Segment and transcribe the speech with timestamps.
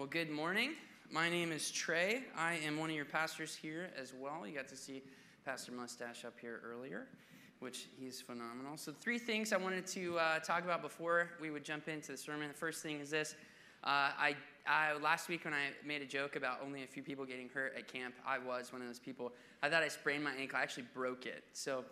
[0.00, 0.76] Well, good morning.
[1.10, 2.22] My name is Trae.
[2.34, 4.46] I am one of your pastors here as well.
[4.46, 5.02] You got to see
[5.44, 7.06] Pastor Mustache up here earlier,
[7.58, 8.78] which he's phenomenal.
[8.78, 12.16] So, three things I wanted to uh, talk about before we would jump into the
[12.16, 12.48] sermon.
[12.48, 13.34] The first thing is this.
[13.84, 14.36] Uh, I,
[14.66, 17.74] I, last week when I made a joke about only a few people getting hurt
[17.76, 19.32] at camp, I was one of those people.
[19.62, 20.58] I thought I sprained my ankle.
[20.58, 21.44] I actually broke it.
[21.52, 21.84] So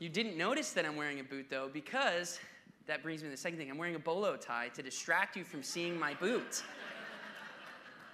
[0.00, 2.40] you didn't notice that I'm wearing a boot though, because
[2.88, 3.70] that brings me to the second thing.
[3.70, 6.64] I'm wearing a bolo tie to distract you from seeing my boot.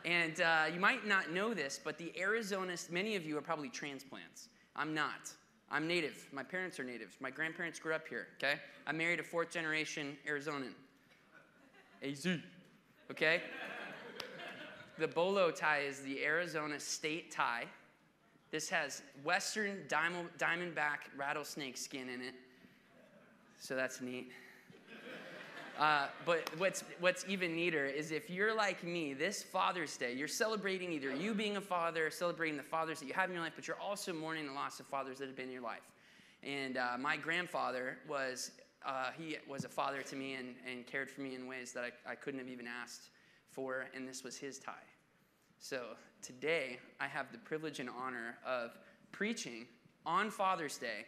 [0.04, 3.68] And uh, you might not know this, but the Arizonists, many of you are probably
[3.68, 4.48] transplants.
[4.76, 5.32] I'm not.
[5.70, 6.26] I'm native.
[6.32, 7.16] My parents are natives.
[7.20, 8.60] My grandparents grew up here, okay?
[8.86, 10.72] I married a fourth generation Arizonan.
[12.02, 12.26] AZ,
[13.10, 13.42] okay?
[14.98, 17.64] the bolo tie is the Arizona state tie.
[18.50, 22.34] This has western diamond, diamondback rattlesnake skin in it.
[23.60, 24.32] So that's neat.
[25.80, 30.28] Uh, but what's, what's even neater is if you're like me, this Father's Day, you're
[30.28, 33.54] celebrating either you being a father, celebrating the fathers that you have in your life,
[33.56, 35.88] but you're also mourning the loss of fathers that have been in your life.
[36.42, 38.50] And uh, my grandfather was,
[38.84, 41.84] uh, he was a father to me and, and cared for me in ways that
[41.84, 43.08] I, I couldn't have even asked
[43.48, 44.72] for, and this was his tie.
[45.60, 48.78] So today, I have the privilege and honor of
[49.12, 49.64] preaching
[50.04, 51.06] on Father's Day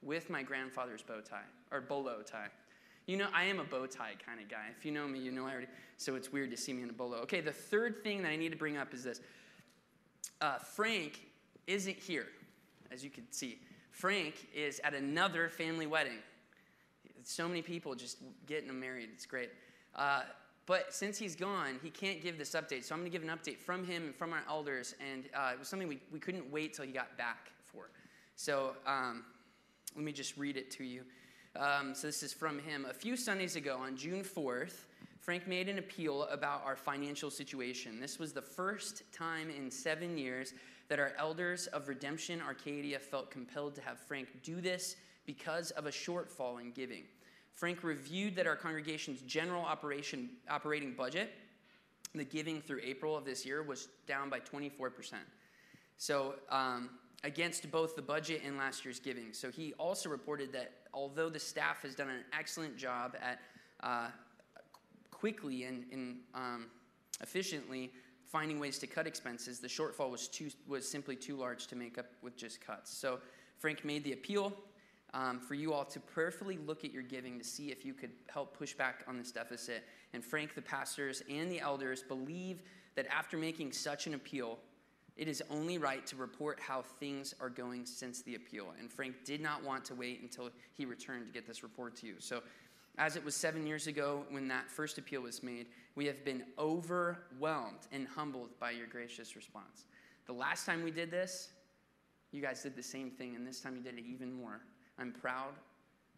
[0.00, 2.48] with my grandfather's bow tie, or bolo tie.
[3.06, 4.66] You know, I am a bow tie kind of guy.
[4.76, 5.68] If you know me, you know I already.
[5.96, 7.18] So it's weird to see me in a bolo.
[7.18, 9.20] Okay, the third thing that I need to bring up is this
[10.40, 11.20] uh, Frank
[11.66, 12.26] isn't here,
[12.90, 13.60] as you can see.
[13.90, 16.18] Frank is at another family wedding.
[17.22, 19.08] So many people just getting them married.
[19.12, 19.50] It's great.
[19.94, 20.22] Uh,
[20.66, 22.84] but since he's gone, he can't give this update.
[22.84, 24.94] So I'm going to give an update from him and from our elders.
[25.00, 27.90] And uh, it was something we, we couldn't wait till he got back for.
[28.34, 29.24] So um,
[29.94, 31.02] let me just read it to you.
[31.58, 32.86] Um, so this is from him.
[32.88, 34.84] A few Sundays ago, on June 4th,
[35.20, 38.00] Frank made an appeal about our financial situation.
[38.00, 40.52] This was the first time in seven years
[40.88, 45.86] that our elders of Redemption Arcadia felt compelled to have Frank do this because of
[45.86, 47.04] a shortfall in giving.
[47.54, 51.32] Frank reviewed that our congregation's general operation, operating budget,
[52.14, 55.14] the giving through April of this year, was down by 24%.
[55.96, 56.90] So, um,
[57.24, 59.32] against both the budget and last year's giving.
[59.32, 63.40] So, he also reported that although the staff has done an excellent job at
[63.82, 64.08] uh,
[65.10, 66.66] quickly and, and um,
[67.20, 67.92] efficiently
[68.26, 71.96] finding ways to cut expenses, the shortfall was, too, was simply too large to make
[71.96, 72.96] up with just cuts.
[72.96, 73.18] So
[73.58, 74.52] Frank made the appeal
[75.14, 78.10] um, for you all to prayerfully look at your giving to see if you could
[78.28, 79.84] help push back on this deficit.
[80.12, 82.62] And Frank, the pastors, and the elders believe
[82.96, 84.58] that after making such an appeal,
[85.16, 88.74] it is only right to report how things are going since the appeal.
[88.78, 92.06] And Frank did not want to wait until he returned to get this report to
[92.06, 92.14] you.
[92.18, 92.42] So,
[92.98, 95.66] as it was seven years ago when that first appeal was made,
[95.96, 99.84] we have been overwhelmed and humbled by your gracious response.
[100.26, 101.50] The last time we did this,
[102.32, 104.62] you guys did the same thing, and this time you did it even more.
[104.98, 105.52] I'm proud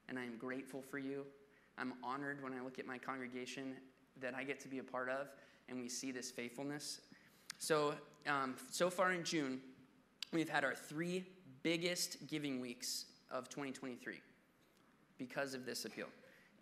[0.08, 1.24] and I am grateful for you.
[1.76, 3.74] I'm honored when I look at my congregation
[4.20, 5.28] that I get to be a part of
[5.68, 7.00] and we see this faithfulness.
[7.58, 7.94] So,
[8.26, 9.60] um, so far in June,
[10.32, 11.24] we've had our three
[11.62, 14.20] biggest giving weeks of 2023
[15.18, 16.06] because of this appeal.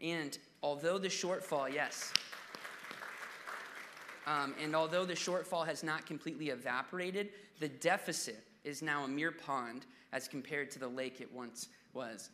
[0.00, 2.12] And although the shortfall, yes,
[4.26, 7.30] um, and although the shortfall has not completely evaporated,
[7.60, 12.30] the deficit is now a mere pond as compared to the lake it once was.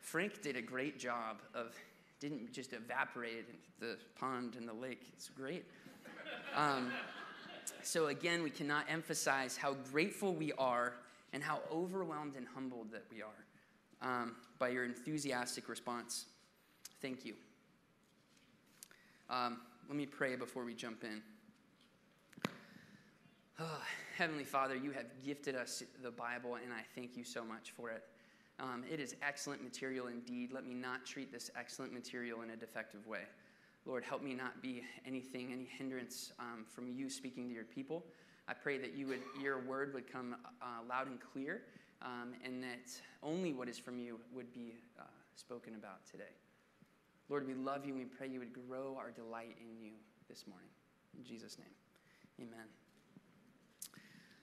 [0.00, 1.74] Frank did a great job of,
[2.20, 3.46] didn't just evaporate
[3.80, 5.08] the pond and the lake.
[5.12, 5.64] It's great.
[6.54, 6.92] Um,
[7.84, 10.94] so, again, we cannot emphasize how grateful we are
[11.32, 13.44] and how overwhelmed and humbled that we are
[14.02, 16.26] um, by your enthusiastic response.
[17.00, 17.34] Thank you.
[19.28, 21.22] Um, let me pray before we jump in.
[23.60, 23.82] Oh,
[24.16, 27.90] Heavenly Father, you have gifted us the Bible, and I thank you so much for
[27.90, 28.04] it.
[28.60, 30.52] Um, it is excellent material indeed.
[30.52, 33.22] Let me not treat this excellent material in a defective way.
[33.86, 38.04] Lord, help me not be anything, any hindrance um, from you speaking to your people.
[38.48, 41.62] I pray that you would, your word would come uh, loud and clear,
[42.02, 42.90] um, and that
[43.22, 45.04] only what is from you would be uh,
[45.36, 46.32] spoken about today.
[47.28, 49.92] Lord, we love you and we pray you would grow our delight in you
[50.28, 50.68] this morning.
[51.16, 51.68] In Jesus' name,
[52.40, 52.66] amen.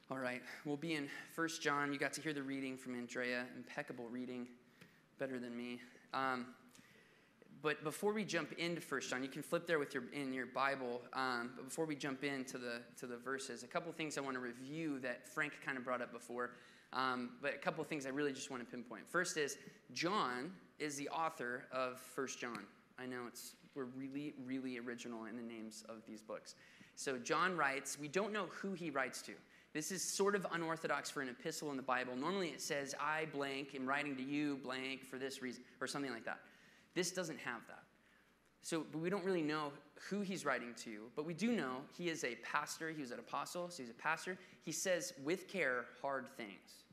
[0.09, 1.93] All right, we'll be in First John.
[1.93, 3.45] You got to hear the reading from Andrea.
[3.55, 4.47] Impeccable reading,
[5.19, 5.79] better than me.
[6.13, 6.47] Um,
[7.61, 10.47] but before we jump into First John, you can flip there with your in your
[10.47, 11.01] Bible.
[11.13, 14.35] Um, but before we jump into the to the verses, a couple things I want
[14.35, 16.51] to review that Frank kind of brought up before.
[16.93, 19.09] Um, but a couple things I really just want to pinpoint.
[19.09, 19.57] First is
[19.93, 22.65] John is the author of First John.
[22.99, 26.55] I know it's we're really really original in the names of these books.
[26.95, 29.31] So John writes, we don't know who he writes to.
[29.73, 32.15] This is sort of unorthodox for an epistle in the Bible.
[32.15, 36.11] Normally it says, I blank am writing to you blank for this reason, or something
[36.11, 36.39] like that.
[36.93, 37.83] This doesn't have that.
[38.61, 39.71] So but we don't really know
[40.09, 43.19] who he's writing to, but we do know he is a pastor, he was an
[43.19, 44.37] apostle, so he's a pastor.
[44.63, 46.83] He says, with care, hard things.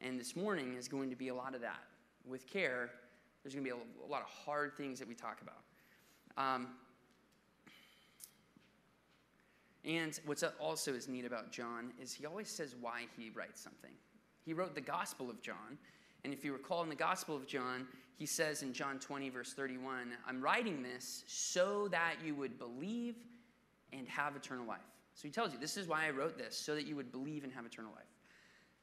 [0.00, 1.82] And this morning is going to be a lot of that.
[2.26, 2.90] With care,
[3.42, 5.62] there's going to be a, lot of hard things that we talk about.
[6.36, 6.68] Um,
[9.84, 13.92] and what's also is neat about John is he always says why he writes something.
[14.44, 15.78] He wrote the Gospel of John,
[16.24, 17.86] and if you recall in the Gospel of John,
[18.16, 23.16] he says in John 20, verse 31, I'm writing this so that you would believe
[23.92, 24.80] and have eternal life.
[25.14, 27.44] So he tells you, this is why I wrote this, so that you would believe
[27.44, 28.04] and have eternal life.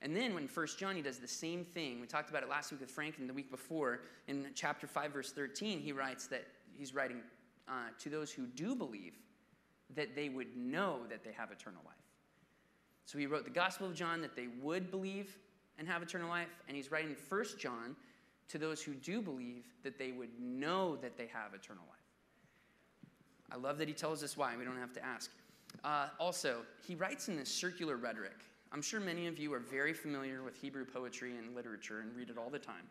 [0.02, 2.00] And then when First John, he does the same thing.
[2.00, 4.02] We talked about it last week with Frank and the week before.
[4.28, 7.22] In chapter 5, verse 13, he writes that he's writing
[7.68, 9.16] uh, to those who do believe
[9.96, 11.96] that they would know that they have eternal life.
[13.06, 15.38] So he wrote the Gospel of John that they would believe
[15.77, 17.95] and have eternal life, and he's writing First John
[18.48, 21.95] to those who do believe that they would know that they have eternal life.
[23.51, 24.56] I love that he tells us why.
[24.57, 25.31] We don't have to ask.
[25.83, 28.38] Uh, also, he writes in this circular rhetoric.
[28.72, 32.30] I'm sure many of you are very familiar with Hebrew poetry and literature and read
[32.30, 32.83] it all the time.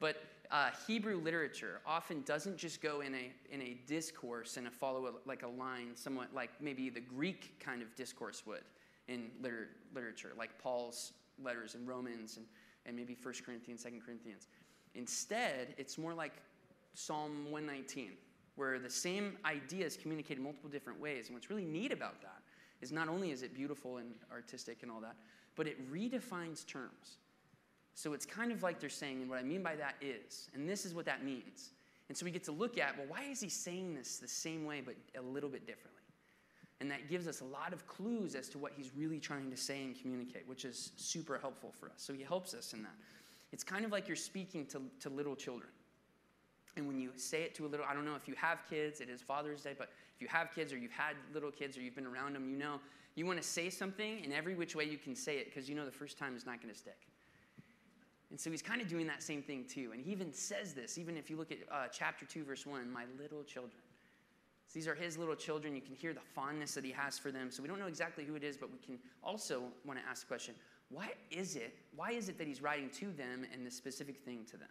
[0.00, 0.16] But
[0.50, 5.06] uh, Hebrew literature often doesn't just go in a, in a discourse and a follow
[5.06, 8.64] a, like a line, somewhat like maybe the Greek kind of discourse would
[9.08, 11.12] in liter- literature, like Paul's
[11.42, 12.46] letters and Romans and,
[12.86, 14.48] and maybe 1 Corinthians, 2 Corinthians.
[14.94, 16.34] Instead, it's more like
[16.94, 18.12] Psalm 119,
[18.56, 21.26] where the same idea is communicated multiple different ways.
[21.26, 22.42] And what's really neat about that
[22.80, 25.16] is not only is it beautiful and artistic and all that,
[25.56, 27.18] but it redefines terms.
[27.94, 30.68] So it's kind of like they're saying, and what I mean by that is, and
[30.68, 31.70] this is what that means.
[32.08, 34.64] And so we get to look at, well, why is he saying this the same
[34.64, 35.99] way but a little bit differently?
[36.80, 39.56] And that gives us a lot of clues as to what he's really trying to
[39.56, 41.96] say and communicate, which is super helpful for us.
[41.96, 42.94] So he helps us in that.
[43.52, 45.70] It's kind of like you're speaking to, to little children.
[46.76, 49.00] And when you say it to a little, I don't know if you have kids,
[49.00, 51.82] it is Father's Day, but if you have kids or you've had little kids or
[51.82, 52.80] you've been around them, you know
[53.16, 55.74] you want to say something in every which way you can say it because you
[55.74, 56.96] know the first time is not going to stick.
[58.30, 59.90] And so he's kind of doing that same thing too.
[59.92, 62.90] And he even says this, even if you look at uh, chapter 2, verse 1,
[62.90, 63.82] my little children.
[64.70, 65.74] So these are his little children.
[65.74, 67.50] You can hear the fondness that he has for them.
[67.50, 70.22] So we don't know exactly who it is, but we can also want to ask
[70.22, 70.54] the question
[70.90, 71.74] what is it?
[71.96, 74.68] Why is it that he's writing to them and the specific thing to them?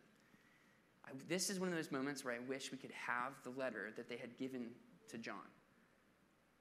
[1.05, 3.91] I, this is one of those moments where I wish we could have the letter
[3.97, 4.67] that they had given
[5.09, 5.35] to John.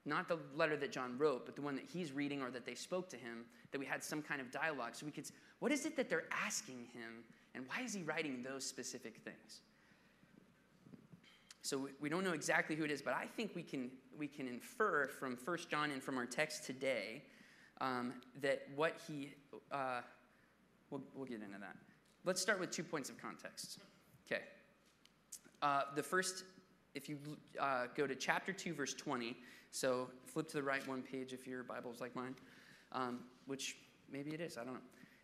[0.05, 2.75] Not the letter that John wrote, but the one that he's reading or that they
[2.75, 4.95] spoke to him, that we had some kind of dialogue.
[4.95, 7.23] So we could, what is it that they're asking him,
[7.55, 9.61] and why is he writing those specific things?
[11.69, 14.47] So we don't know exactly who it is, but I think we can, we can
[14.47, 17.21] infer from 1 John and from our text today
[17.79, 19.35] um, that what he,
[19.71, 20.01] uh,
[20.89, 21.75] we'll, we'll get into that.
[22.25, 23.77] Let's start with two points of context.
[24.25, 24.41] Okay.
[25.61, 26.43] Uh, the first,
[26.95, 27.19] if you
[27.61, 29.37] uh, go to chapter 2, verse 20,
[29.69, 32.33] so flip to the right one page if your Bible's like mine,
[32.93, 33.77] um, which
[34.11, 34.79] maybe it is, I don't know.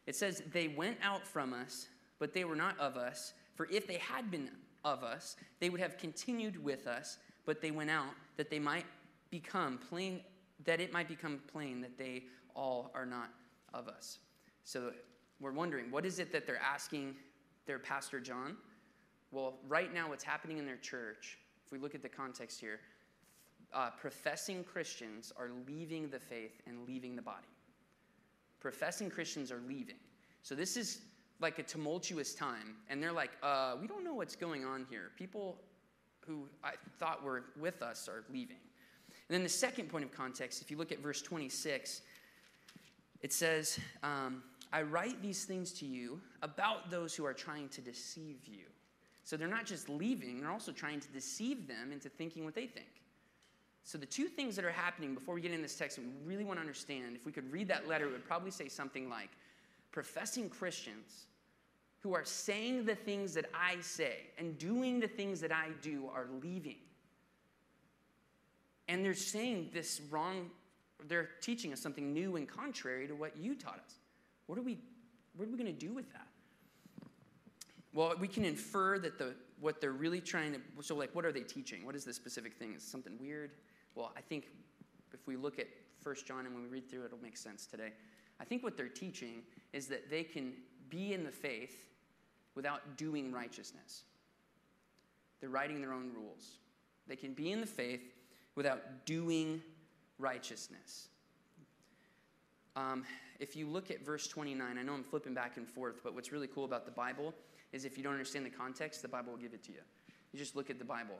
[0.05, 1.87] It says, They went out from us,
[2.19, 3.33] but they were not of us.
[3.55, 4.51] For if they had been
[4.85, 8.85] of us, they would have continued with us, but they went out that they might
[9.31, 10.21] become plain,
[10.63, 12.23] that it might become plain that they
[12.55, 13.31] all are not
[13.73, 14.19] of us.
[14.63, 14.93] So
[15.41, 17.15] we're wondering, what is it that they're asking
[17.65, 18.55] their pastor John?
[19.31, 22.79] Well, right now, what's happening in their church, if we look at the context here,
[23.73, 27.47] uh, professing Christians are leaving the faith and leaving the body.
[28.59, 29.97] Professing Christians are leaving.
[30.43, 31.01] So this is
[31.39, 35.11] like a tumultuous time, and they're like, uh, we don't know what's going on here.
[35.17, 35.57] People
[36.21, 38.57] who I thought were with us are leaving.
[39.27, 42.01] And then the second point of context, if you look at verse 26,
[43.21, 47.81] it says, um, I write these things to you about those who are trying to
[47.81, 48.65] deceive you.
[49.23, 52.67] So they're not just leaving, they're also trying to deceive them into thinking what they
[52.67, 52.85] think.
[53.83, 56.43] So the two things that are happening before we get in this text, we really
[56.43, 59.29] want to understand, if we could read that letter, it would probably say something like,
[59.95, 61.25] professing Christians
[62.01, 66.09] who are saying the things that I say and doing the things that I do
[66.13, 66.75] are leaving.
[68.89, 70.51] And they're saying this wrong
[71.07, 73.95] they're teaching us something new and contrary to what you taught us.
[74.47, 74.77] What are we,
[75.35, 76.27] what are we going to do with that?
[77.93, 81.31] Well, we can infer that the, what they're really trying to, so like, what are
[81.31, 81.85] they teaching?
[81.85, 82.73] What is the specific thing?
[82.75, 83.51] Is something weird?
[83.93, 84.47] Well, I think
[85.13, 85.67] if we look at
[86.03, 87.91] 1 John and when we read through it, it'll make sense today.
[88.39, 90.53] I think what they're teaching is that they can
[90.89, 91.85] be in the faith
[92.55, 94.03] without doing righteousness.
[95.39, 96.57] They're writing their own rules.
[97.07, 98.13] They can be in the faith
[98.55, 99.61] without doing
[100.17, 101.09] righteousness.
[102.75, 103.03] Um,
[103.39, 106.31] if you look at verse 29, I know I'm flipping back and forth, but what's
[106.31, 107.33] really cool about the Bible
[107.71, 109.79] is if you don't understand the context, the Bible will give it to you.
[110.31, 111.15] You just look at the Bible.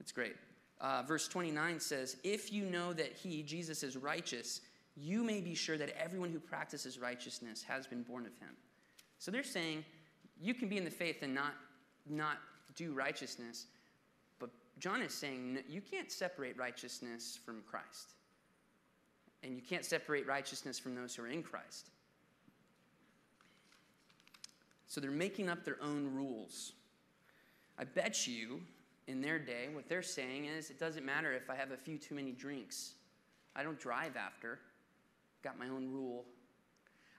[0.00, 0.36] It's great.
[0.80, 4.60] Uh, verse 29 says, If you know that he, Jesus, is righteous,
[5.00, 8.50] you may be sure that everyone who practices righteousness has been born of him.
[9.18, 9.84] So they're saying
[10.40, 11.54] you can be in the faith and not,
[12.08, 12.38] not
[12.76, 13.66] do righteousness,
[14.38, 18.14] but John is saying you can't separate righteousness from Christ.
[19.42, 21.90] And you can't separate righteousness from those who are in Christ.
[24.88, 26.72] So they're making up their own rules.
[27.78, 28.60] I bet you
[29.06, 31.98] in their day, what they're saying is it doesn't matter if I have a few
[31.98, 32.94] too many drinks.
[33.54, 34.58] I don't drive after.
[35.42, 36.24] Got my own rule.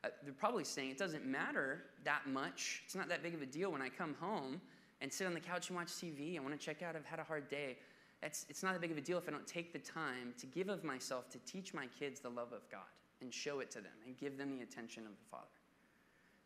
[0.03, 2.83] Uh, they're probably saying it doesn't matter that much.
[2.85, 4.61] It's not that big of a deal when I come home
[5.01, 6.37] and sit on the couch and watch TV.
[6.37, 6.95] I want to check out.
[6.95, 7.77] I've had a hard day.
[8.21, 10.45] It's, it's not that big of a deal if I don't take the time to
[10.45, 12.81] give of myself to teach my kids the love of God
[13.21, 15.45] and show it to them and give them the attention of the Father.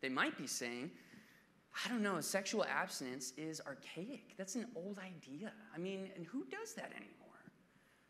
[0.02, 0.92] They might be saying,
[1.86, 4.36] I don't know, sexual abstinence is archaic.
[4.38, 5.52] That's an old idea.
[5.74, 7.10] I mean, and who does that anymore?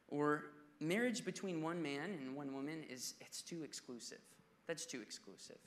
[0.09, 0.45] Or
[0.83, 4.21] marriage between one man and one woman is it's too exclusive.
[4.67, 5.57] That's too exclusive.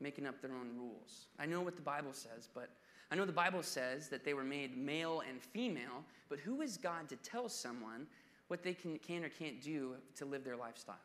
[0.00, 1.26] Making up their own rules.
[1.38, 2.68] I know what the Bible says, but
[3.10, 6.76] I know the Bible says that they were made male and female, but who is
[6.76, 8.06] God to tell someone
[8.48, 10.96] what they can, can or can't do to live their lifestyle?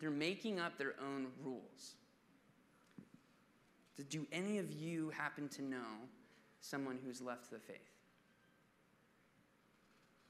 [0.00, 1.94] They're making up their own rules.
[4.10, 5.86] Do any of you happen to know
[6.60, 7.78] someone who's left the faith?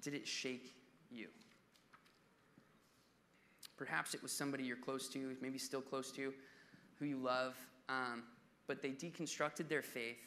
[0.02, 0.74] Did it shake
[1.10, 1.28] you?
[3.76, 6.32] Perhaps it was somebody you're close to, maybe still close to,
[6.98, 7.54] who you love,
[7.88, 8.22] um,
[8.66, 10.18] but they deconstructed their faith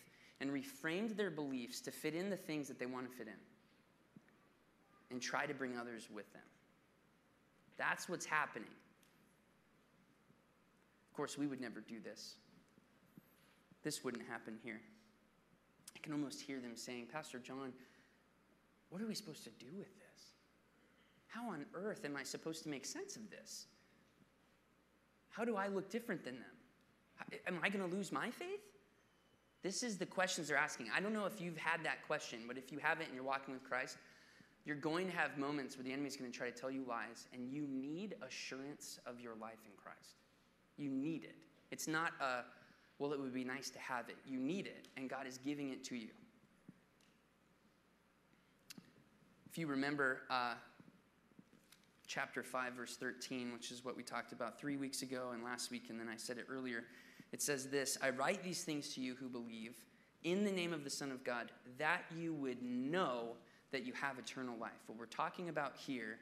[0.42, 3.34] and reframed their beliefs to fit in the things that they want to fit in
[5.12, 6.42] and try to bring others with them.
[7.78, 8.70] That's what's happening.
[11.10, 12.36] Of course, we would never do this.
[13.84, 14.82] This wouldn't happen here.
[15.96, 17.72] I can almost hear them saying, Pastor John,
[18.90, 20.05] what are we supposed to do with this?
[21.36, 23.66] How on earth am I supposed to make sense of this?
[25.30, 27.40] How do I look different than them?
[27.46, 28.62] Am I going to lose my faith?
[29.62, 30.88] This is the questions they're asking.
[30.96, 33.54] I don't know if you've had that question, but if you haven't and you're walking
[33.54, 33.98] with Christ,
[34.64, 37.28] you're going to have moments where the enemy's going to try to tell you lies,
[37.34, 40.16] and you need assurance of your life in Christ.
[40.78, 41.36] You need it.
[41.70, 42.44] It's not a,
[43.00, 44.16] well, it would be nice to have it.
[44.26, 46.10] You need it, and God is giving it to you.
[49.50, 50.54] If you remember uh,
[52.08, 55.72] chapter 5, verse 13, which is what we talked about three weeks ago and last
[55.72, 56.84] week, and then I said it earlier,
[57.32, 59.76] it says this I write these things to you who believe
[60.24, 63.36] in the name of the Son of God, that you would know
[63.72, 64.72] that you have eternal life.
[64.88, 66.18] What we're talking about here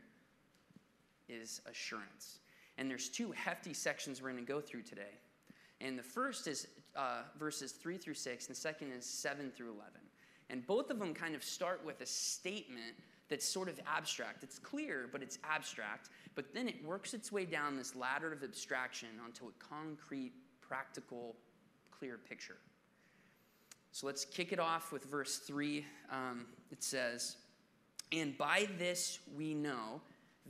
[1.29, 2.39] is assurance.
[2.77, 5.19] And there's two hefty sections we're going to go through today.
[5.79, 9.71] And the first is uh, verses 3 through 6, and the second is 7 through
[9.71, 9.83] 11.
[10.49, 12.95] And both of them kind of start with a statement
[13.33, 14.43] that's sort of abstract.
[14.43, 16.09] It's clear, but it's abstract.
[16.35, 21.35] But then it works its way down this ladder of abstraction onto a concrete, practical,
[21.89, 22.57] clear picture.
[23.91, 25.83] So let's kick it off with verse 3.
[26.11, 27.37] Um, it says,
[28.11, 29.99] And by this we know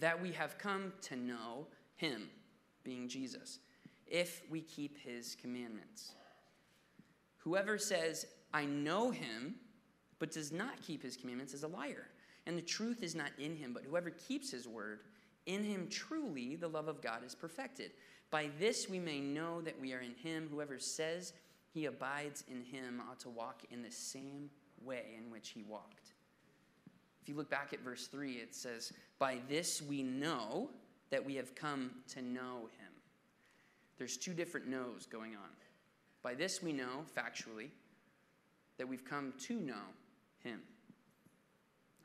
[0.01, 2.23] that we have come to know him,
[2.83, 3.59] being Jesus
[4.07, 6.11] if we keep his commandments.
[7.37, 9.55] Whoever says, I know him,
[10.19, 12.07] but does not keep his commandments is a liar,
[12.45, 13.73] and the truth is not in him.
[13.73, 15.01] But whoever keeps his word,
[15.45, 17.91] in him truly the love of God is perfected.
[18.31, 20.47] By this we may know that we are in him.
[20.51, 21.33] Whoever says
[21.73, 24.49] he abides in him ought to walk in the same
[24.83, 26.13] way in which he walked.
[27.21, 30.69] If you look back at verse 3, it says, By this we know
[31.09, 32.91] that we have come to know him.
[33.97, 35.49] There's two different knows going on.
[36.21, 37.69] By this we know, factually,
[38.77, 39.85] that we've come to know
[40.39, 40.61] him.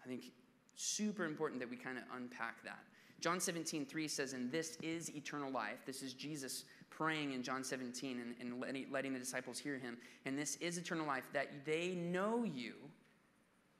[0.08, 0.32] I think
[0.74, 2.78] super important that we kind of unpack that.
[3.20, 5.80] John 17, 3 says, And this is eternal life.
[5.84, 9.98] This is Jesus praying in John 17 and, and letting, the disciples hear him.
[10.24, 12.74] And this is eternal life, that they know you,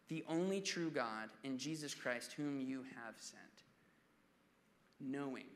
[0.09, 3.43] the only true God, and Jesus Christ, whom you have sent.
[5.01, 5.47] Knowing.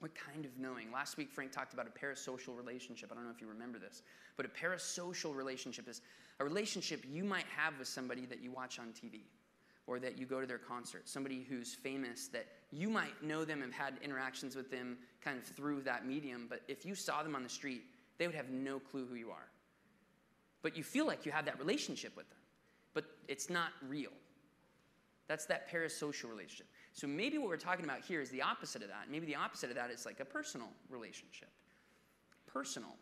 [0.00, 0.90] What kind of knowing?
[0.90, 3.10] Last week, Frank talked about a parasocial relationship.
[3.12, 4.02] I don't know if you remember this,
[4.36, 6.00] but a parasocial relationship is
[6.40, 9.20] a relationship you might have with somebody that you watch on TV
[9.86, 13.62] or that you go to their concert, somebody who's famous that you might know them
[13.62, 17.34] and had interactions with them kind of through that medium, but if you saw them
[17.34, 17.82] on the street,
[18.18, 19.48] they would have no clue who you are.
[20.62, 22.38] But you feel like you have that relationship with them,
[22.94, 24.12] but it's not real.
[25.26, 26.66] That's that parasocial relationship.
[26.92, 29.10] So maybe what we're talking about here is the opposite of that.
[29.10, 31.48] Maybe the opposite of that is like a personal relationship.
[32.46, 32.96] Personal.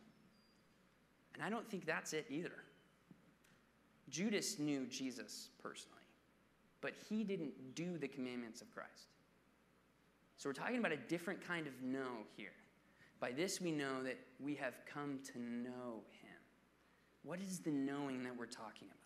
[1.34, 2.52] And I don't think that's it either.
[4.08, 5.99] Judas knew Jesus personally,
[6.80, 9.14] but he didn't do the commandments of Christ.
[10.36, 12.52] So we're talking about a different kind of know here.
[13.20, 16.30] By this we know that we have come to know him.
[17.22, 18.96] What is the knowing that we're talking about?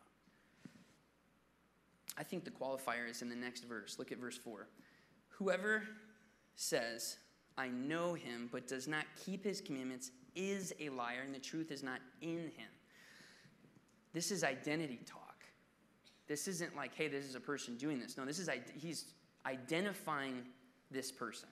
[2.17, 3.99] I think the qualifier is in the next verse.
[3.99, 4.69] Look at verse 4.
[5.31, 5.83] Whoever
[6.55, 7.17] says,
[7.59, 11.73] I know him, but does not keep his commandments, is a liar, and the truth
[11.73, 12.71] is not in him.
[14.13, 15.24] This is identity talk.
[16.27, 18.17] This isn't like, hey, this is a person doing this.
[18.17, 19.07] No, this is, he's
[19.47, 20.43] identifying
[20.91, 21.49] this person.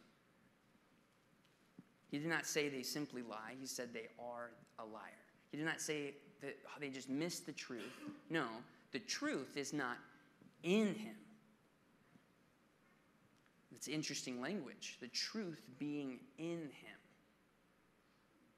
[2.11, 5.03] He did not say they simply lie, he said they are a liar.
[5.51, 7.93] He did not say that they just missed the truth.
[8.31, 8.47] No,
[8.93, 9.97] the truth is not
[10.63, 11.17] in him.
[13.75, 16.99] It's interesting language, the truth being in him.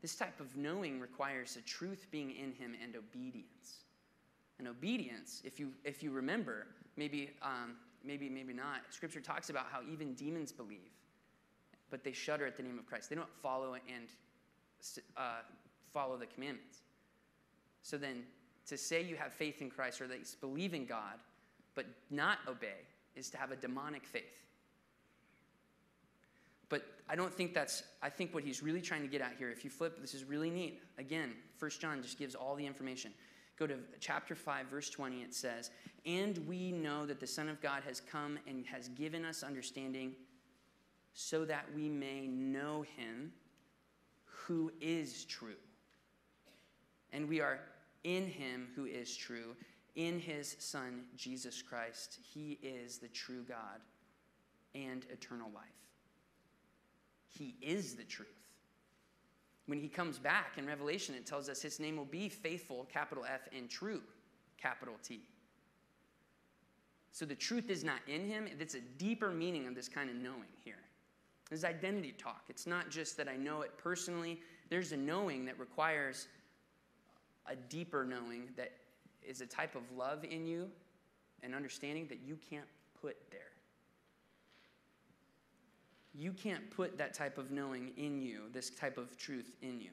[0.03, 3.84] This type of knowing requires the truth being in him and obedience.
[4.59, 9.67] And obedience, if you, if you remember, maybe, um, maybe, maybe not, Scripture talks about
[9.71, 10.93] how even demons believe,
[11.91, 13.11] but they shudder at the name of Christ.
[13.11, 14.07] They don't follow and
[15.17, 15.41] uh,
[15.93, 16.83] follow the commandments.
[17.83, 18.23] So then,
[18.69, 21.19] to say you have faith in Christ or that you believe in God,
[21.75, 24.45] but not obey, is to have a demonic faith.
[26.69, 29.51] But I don't think that's, I think what he's really trying to get at here,
[29.51, 30.81] if you flip, this is really neat.
[30.99, 33.13] Again, First John just gives all the information.
[33.57, 35.71] Go to chapter 5, verse 20, it says,
[36.05, 40.15] And we know that the Son of God has come and has given us understanding
[41.13, 43.33] so that we may know him
[44.25, 45.55] who is true.
[47.13, 47.61] And we are
[48.03, 49.55] in him who is true,
[49.95, 52.19] in his Son, Jesus Christ.
[52.21, 53.81] He is the true God
[54.75, 55.65] and eternal life.
[57.29, 58.44] He is the truth.
[59.67, 63.25] When he comes back in Revelation, it tells us his name will be faithful, capital
[63.25, 64.03] F, and true,
[64.61, 65.21] capital T.
[67.13, 68.47] So the truth is not in him.
[68.59, 70.81] It's a deeper meaning of this kind of knowing here.
[71.49, 72.43] This identity talk.
[72.49, 76.27] It's not just that I know it personally, there's a knowing that requires
[77.47, 78.73] a deeper knowing that
[79.23, 80.69] is a type of love in you
[81.43, 82.67] and understanding that you can't
[83.01, 83.54] put there.
[86.17, 89.91] You can't put that type of knowing in you, this type of truth in you.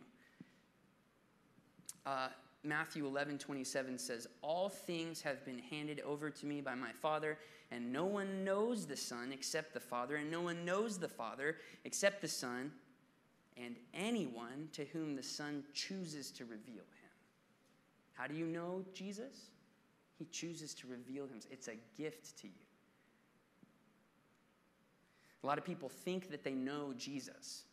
[2.05, 2.27] Uh,
[2.63, 7.39] Matthew 11, 27 says, All things have been handed over to me by my Father,
[7.71, 11.57] and no one knows the Son except the Father, and no one knows the Father
[11.85, 12.71] except the Son,
[13.57, 17.11] and anyone to whom the Son chooses to reveal him.
[18.13, 19.49] How do you know Jesus?
[20.19, 21.39] He chooses to reveal him.
[21.49, 22.53] It's a gift to you.
[25.43, 27.63] A lot of people think that they know Jesus.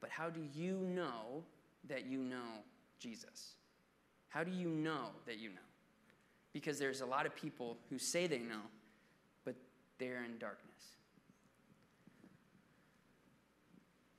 [0.00, 1.44] But how do you know
[1.88, 2.62] that you know
[2.98, 3.54] Jesus?
[4.28, 5.56] How do you know that you know?
[6.52, 8.62] Because there's a lot of people who say they know,
[9.44, 9.54] but
[9.98, 10.96] they're in darkness.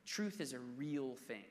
[0.05, 1.45] Truth is a real thing.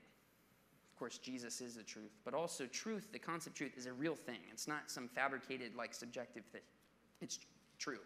[0.93, 4.15] Of course, Jesus is the truth, but also truth, the concept truth, is a real
[4.15, 4.39] thing.
[4.51, 6.61] It's not some fabricated, like subjective thing.
[7.21, 7.39] It's
[7.77, 7.99] true.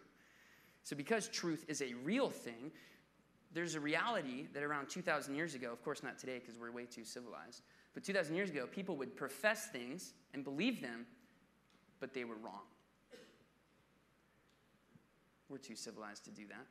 [0.84, 2.70] So, because truth is a real thing,
[3.54, 6.84] there's a reality that around 2,000 years ago, of course not today because we're way
[6.84, 7.62] too civilized,
[7.94, 11.06] but 2,000 years ago, people would profess things and believe them,
[12.00, 12.66] but they were wrong.
[15.48, 16.66] We're too civilized to do that.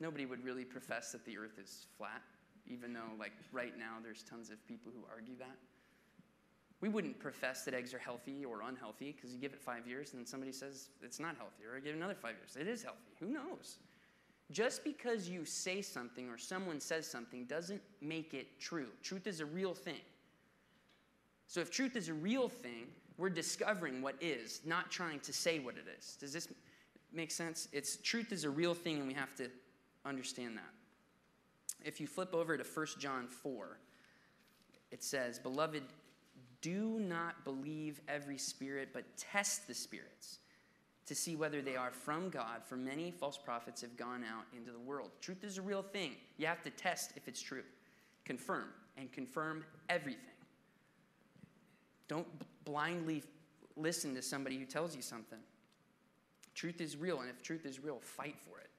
[0.00, 2.22] Nobody would really profess that the earth is flat,
[2.66, 5.56] even though, like, right now, there's tons of people who argue that.
[6.80, 10.10] We wouldn't profess that eggs are healthy or unhealthy because you give it five years
[10.10, 12.56] and then somebody says it's not healthy, or give it another five years.
[12.56, 13.12] It is healthy.
[13.20, 13.76] Who knows?
[14.52, 18.88] Just because you say something or someone says something doesn't make it true.
[19.02, 20.00] Truth is a real thing.
[21.46, 22.86] So if truth is a real thing,
[23.18, 26.16] we're discovering what is, not trying to say what it is.
[26.16, 26.48] Does this
[27.12, 27.68] make sense?
[27.72, 29.50] It's truth is a real thing and we have to
[30.04, 30.70] understand that.
[31.84, 33.78] If you flip over to 1 John 4,
[34.90, 35.82] it says, "Beloved,
[36.60, 40.38] do not believe every spirit, but test the spirits."
[41.06, 44.70] To see whether they are from God, for many false prophets have gone out into
[44.70, 45.10] the world.
[45.20, 46.12] Truth is a real thing.
[46.38, 47.64] You have to test if it's true.
[48.24, 50.20] Confirm, and confirm everything.
[52.08, 52.26] Don't
[52.64, 53.22] blindly
[53.76, 55.38] listen to somebody who tells you something.
[56.54, 58.70] Truth is real, and if truth is real, fight for it.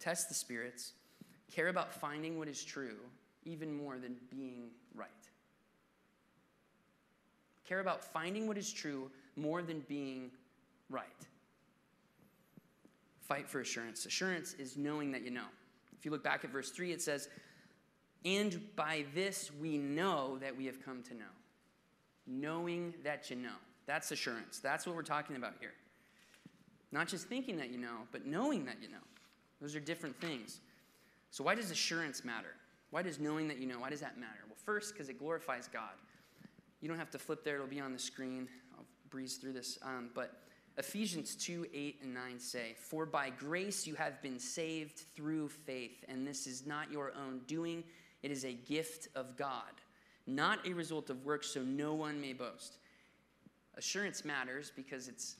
[0.00, 0.92] Test the spirits.
[1.50, 2.96] Care about finding what is true
[3.44, 5.08] even more than being right.
[7.64, 10.30] Care about finding what is true more than being
[10.90, 11.04] right.
[13.20, 14.06] Fight for assurance.
[14.06, 15.46] Assurance is knowing that you know.
[15.98, 17.28] If you look back at verse 3, it says,
[18.24, 21.24] And by this we know that we have come to know.
[22.26, 23.56] Knowing that you know.
[23.86, 24.60] That's assurance.
[24.60, 25.72] That's what we're talking about here.
[26.92, 28.96] Not just thinking that you know, but knowing that you know.
[29.60, 30.60] Those are different things.
[31.30, 32.54] So, why does assurance matter?
[32.90, 34.40] Why does knowing that you know, why does that matter?
[34.46, 35.90] Well, first, because it glorifies God.
[36.80, 38.48] You don't have to flip there, it'll be on the screen.
[38.76, 39.78] I'll breeze through this.
[39.82, 40.42] Um, but
[40.78, 46.04] Ephesians 2 8 and 9 say, For by grace you have been saved through faith,
[46.08, 47.82] and this is not your own doing,
[48.22, 49.82] it is a gift of God,
[50.28, 52.78] not a result of works, so no one may boast.
[53.76, 55.36] Assurance matters because it's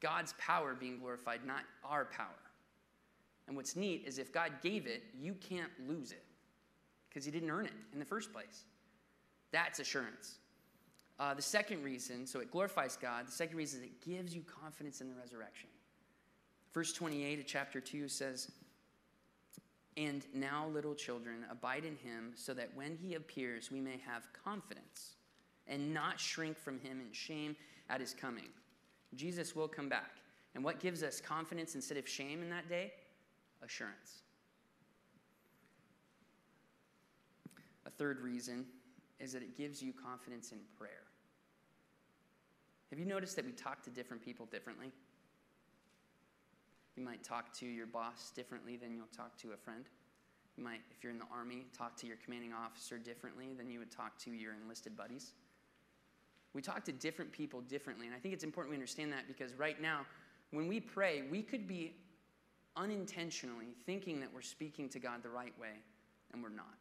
[0.00, 2.28] God's power being glorified, not our power.
[3.46, 6.24] And what's neat is if God gave it, you can't lose it
[7.08, 8.64] because you didn't earn it in the first place.
[9.52, 10.38] That's assurance.
[11.20, 13.26] Uh, the second reason, so it glorifies God.
[13.28, 15.68] The second reason is it gives you confidence in the resurrection.
[16.72, 18.50] Verse 28 of chapter 2 says,
[19.98, 24.28] And now, little children, abide in him, so that when he appears, we may have
[24.32, 25.16] confidence
[25.68, 27.54] and not shrink from him in shame
[27.90, 28.48] at his coming.
[29.14, 30.12] Jesus will come back.
[30.54, 32.94] And what gives us confidence instead of shame in that day?
[33.62, 34.22] Assurance.
[37.84, 38.64] A third reason
[39.18, 41.09] is that it gives you confidence in prayer.
[42.90, 44.90] Have you noticed that we talk to different people differently?
[46.96, 49.84] You might talk to your boss differently than you'll talk to a friend.
[50.56, 53.78] You might, if you're in the army, talk to your commanding officer differently than you
[53.78, 55.32] would talk to your enlisted buddies.
[56.52, 59.54] We talk to different people differently, and I think it's important we understand that because
[59.54, 60.04] right now,
[60.50, 61.94] when we pray, we could be
[62.76, 65.78] unintentionally thinking that we're speaking to God the right way,
[66.32, 66.74] and we're not.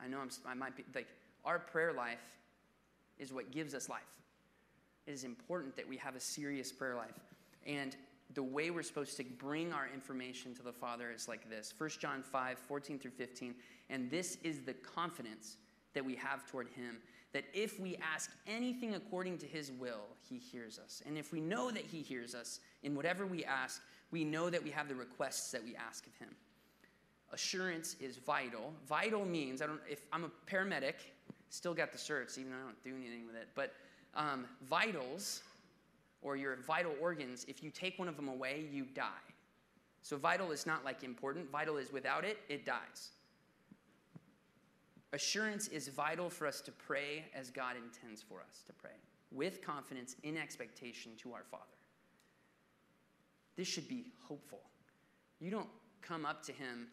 [0.00, 1.08] I know I'm, I might be like,
[1.44, 2.18] our prayer life
[3.18, 4.02] is what gives us life.
[5.06, 7.18] It is important that we have a serious prayer life.
[7.66, 7.96] And
[8.34, 11.90] the way we're supposed to bring our information to the Father is like this 1
[12.00, 13.54] John 5 14 through 15.
[13.88, 15.56] And this is the confidence
[15.94, 16.98] that we have toward Him
[17.32, 21.02] that if we ask anything according to His will, He hears us.
[21.06, 24.62] And if we know that He hears us in whatever we ask, we know that
[24.62, 26.34] we have the requests that we ask of Him.
[27.32, 28.72] Assurance is vital.
[28.88, 29.80] Vital means I don't.
[29.88, 30.94] If I'm a paramedic,
[31.56, 33.48] Still got the certs, even though I don't do anything with it.
[33.54, 33.72] But
[34.14, 35.40] um, vitals,
[36.20, 39.24] or your vital organs, if you take one of them away, you die.
[40.02, 41.50] So vital is not like important.
[41.50, 43.12] Vital is without it, it dies.
[45.14, 48.98] Assurance is vital for us to pray as God intends for us to pray,
[49.32, 51.64] with confidence, in expectation to our Father.
[53.56, 54.60] This should be hopeful.
[55.40, 55.70] You don't
[56.02, 56.88] come up to Him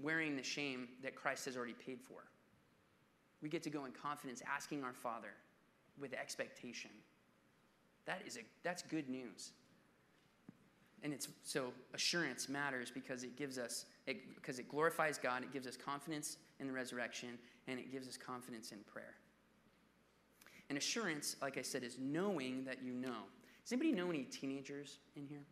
[0.00, 2.22] wearing the shame that Christ has already paid for
[3.44, 5.34] we get to go in confidence asking our Father
[6.00, 6.90] with expectation.
[8.06, 9.52] That is a, that's good news.
[11.02, 15.52] And it's so assurance matters because it gives us it, because it glorifies God, it
[15.52, 19.14] gives us confidence in the resurrection, and it gives us confidence in prayer.
[20.70, 23.24] And assurance, like I said, is knowing that you know.
[23.62, 25.44] Does anybody know any teenagers in here?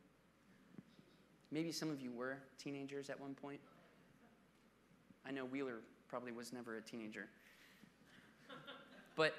[1.51, 3.61] Maybe some of you were teenagers at one point.
[5.27, 7.29] I know Wheeler probably was never a teenager.
[9.17, 9.35] But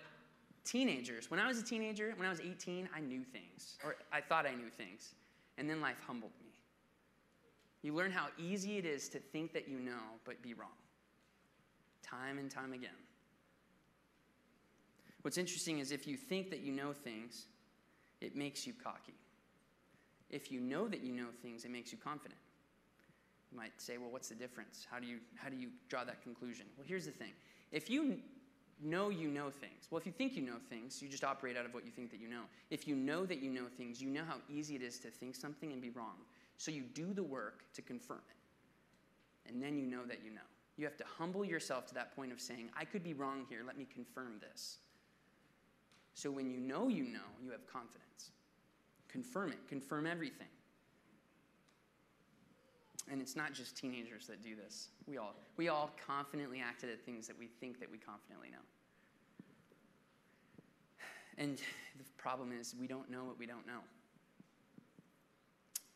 [0.63, 4.21] teenagers, when I was a teenager, when I was 18, I knew things, or I
[4.21, 5.13] thought I knew things.
[5.57, 6.51] And then life humbled me.
[7.83, 10.69] You learn how easy it is to think that you know, but be wrong.
[12.01, 12.91] Time and time again.
[15.21, 17.45] What's interesting is if you think that you know things,
[18.21, 19.13] it makes you cocky.
[20.29, 22.39] If you know that you know things, it makes you confident.
[23.51, 24.87] You might say, well, what's the difference?
[24.89, 26.65] How do you, how do you draw that conclusion?
[26.77, 27.31] Well, here's the thing.
[27.71, 28.19] If you
[28.81, 29.87] know you know things.
[29.89, 32.11] Well, if you think you know things, you just operate out of what you think
[32.11, 32.43] that you know.
[32.69, 35.35] If you know that you know things, you know how easy it is to think
[35.35, 36.15] something and be wrong.
[36.57, 39.49] So you do the work to confirm it.
[39.49, 40.41] And then you know that you know.
[40.77, 43.61] You have to humble yourself to that point of saying, I could be wrong here.
[43.65, 44.77] Let me confirm this.
[46.15, 48.31] So when you know you know, you have confidence.
[49.07, 50.47] Confirm it, confirm everything.
[53.13, 54.87] And it's not just teenagers that do this.
[55.05, 58.57] We all, we all confidently acted at things that we think that we confidently know.
[61.37, 61.59] And
[61.95, 63.81] the problem is we don't know what we don't know.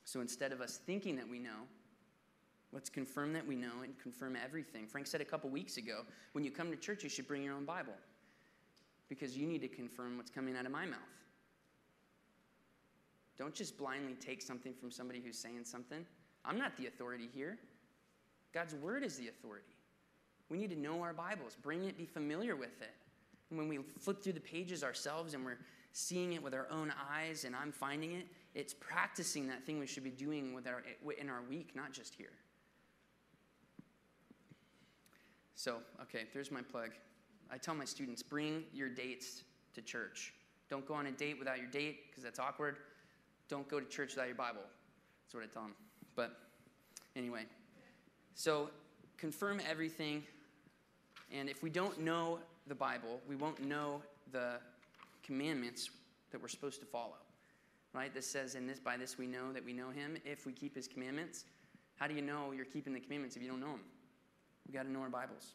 [0.05, 1.65] So instead of us thinking that we know,
[2.71, 4.85] let's confirm that we know and confirm everything.
[4.85, 6.01] Frank said a couple weeks ago
[6.33, 7.95] when you come to church, you should bring your own Bible
[9.09, 10.99] because you need to confirm what's coming out of my mouth.
[13.39, 16.05] Don't just blindly take something from somebody who's saying something.
[16.47, 17.57] I'm not the authority here.
[18.53, 19.65] God's word is the authority.
[20.49, 22.93] We need to know our Bibles, bring it, be familiar with it.
[23.49, 25.59] And when we flip through the pages ourselves and we're
[25.91, 29.87] seeing it with our own eyes and I'm finding it, it's practicing that thing we
[29.87, 30.83] should be doing with our,
[31.19, 32.31] in our week, not just here.
[35.55, 36.91] So, okay, there's my plug.
[37.51, 40.33] I tell my students bring your dates to church.
[40.69, 42.77] Don't go on a date without your date because that's awkward.
[43.49, 44.61] Don't go to church without your Bible.
[45.25, 45.75] That's what I tell them.
[46.17, 46.35] But
[47.15, 47.43] anyway,
[48.35, 48.69] so
[49.17, 50.23] confirm everything.
[51.31, 54.01] And if we don't know the Bible, we won't know
[54.33, 54.55] the
[55.23, 55.89] commandments
[56.31, 57.15] that we're supposed to follow.
[57.93, 58.13] Right?
[58.13, 60.75] This says, in this by this we know that we know him if we keep
[60.75, 61.45] his commandments.
[61.95, 63.83] How do you know you're keeping the commandments if you don't know them?
[64.67, 65.53] We got to know our Bibles.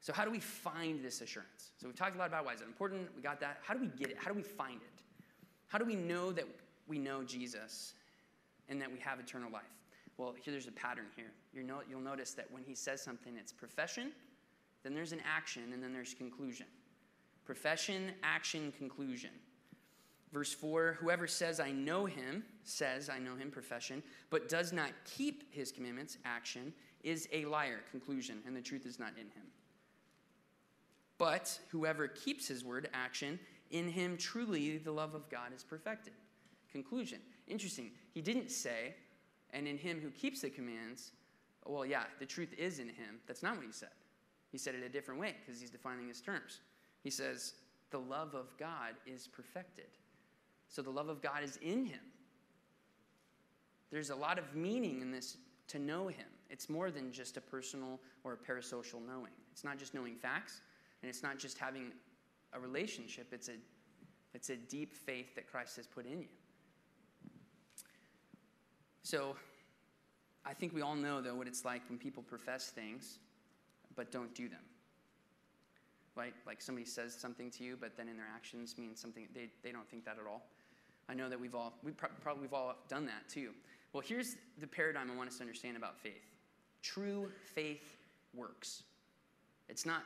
[0.00, 1.70] So, how do we find this assurance?
[1.80, 3.08] So, we've talked a lot about why is it important.
[3.16, 3.58] We got that.
[3.62, 4.16] How do we get it?
[4.18, 5.02] How do we find it?
[5.68, 6.44] How do we know that
[6.86, 7.94] we know Jesus
[8.68, 9.62] and that we have eternal life?
[10.16, 11.32] Well, here there's a pattern here.
[11.52, 14.12] you know, you'll notice that when he says something, it's profession,
[14.82, 16.66] then there's an action, and then there's conclusion.
[17.44, 19.30] Profession, action, conclusion.
[20.32, 24.90] Verse 4 Whoever says, I know him, says, I know him, profession, but does not
[25.04, 29.46] keep his commandments, action, is a liar, conclusion, and the truth is not in him.
[31.16, 33.38] But whoever keeps his word, action,
[33.70, 36.14] in him truly the love of God is perfected.
[36.70, 37.18] Conclusion.
[37.48, 37.90] Interesting.
[38.12, 38.94] He didn't say,
[39.52, 41.12] and in him who keeps the commands,
[41.66, 43.20] well, yeah, the truth is in him.
[43.26, 43.90] That's not what he said.
[44.50, 46.60] He said it a different way because he's defining his terms.
[47.02, 47.54] He says,
[47.90, 49.88] the love of God is perfected.
[50.68, 52.00] So the love of God is in him.
[53.90, 55.36] There's a lot of meaning in this
[55.68, 56.26] to know him.
[56.50, 59.32] It's more than just a personal or a parasocial knowing.
[59.52, 60.60] It's not just knowing facts,
[61.02, 61.92] and it's not just having
[62.52, 63.54] a relationship, it's a,
[64.34, 66.28] it's a deep faith that Christ has put in you.
[69.08, 69.36] So,
[70.44, 73.20] I think we all know, though, what it's like when people profess things
[73.96, 74.60] but don't do them.
[76.14, 76.34] Right?
[76.46, 79.72] Like somebody says something to you, but then in their actions means something, they, they
[79.72, 80.42] don't think that at all.
[81.08, 83.52] I know that we've all, we probably we've all done that too.
[83.94, 86.26] Well, here's the paradigm I want us to understand about faith
[86.82, 87.96] true faith
[88.34, 88.82] works.
[89.70, 90.02] It's not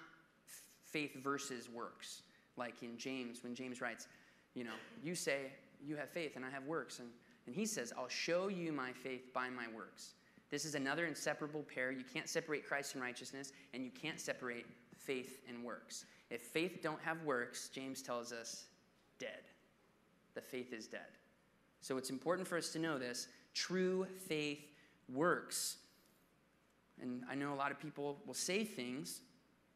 [0.85, 2.23] faith versus works.
[2.57, 4.07] Like in James, when James writes,
[4.55, 5.51] you know, you say
[5.85, 7.01] you have faith and I have works.
[7.01, 7.09] And,
[7.46, 10.14] and he says, I'll show you my faith by my works.
[10.50, 11.90] This is another inseparable pair.
[11.90, 16.05] You can't separate Christ and righteousness, and you can't separate faith and works.
[16.31, 18.66] If faith don't have works, James tells us,
[19.18, 19.42] dead.
[20.35, 21.00] The faith is dead.
[21.81, 23.28] So it's important for us to know this.
[23.55, 24.61] True faith
[25.12, 25.78] works.
[27.00, 29.20] And I know a lot of people will say things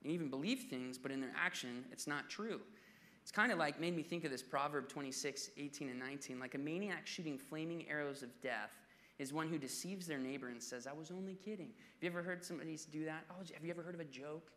[0.02, 2.60] and even believe things, but in their action, it's not true.
[3.26, 6.38] It's kind of like, made me think of this Proverb 26, 18, and 19.
[6.38, 8.70] Like a maniac shooting flaming arrows of death
[9.18, 11.66] is one who deceives their neighbor and says, I was only kidding.
[11.66, 13.24] Have you ever heard somebody do that?
[13.28, 14.52] Oh, have you ever heard of a joke?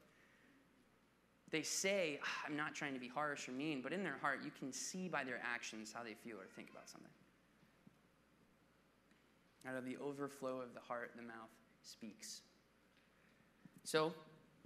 [1.50, 4.42] They say, ah, I'm not trying to be harsh or mean, but in their heart,
[4.46, 7.10] you can see by their actions how they feel or think about something.
[9.68, 11.50] Out of the overflow of the heart, the mouth
[11.82, 12.42] speaks.
[13.84, 14.14] So,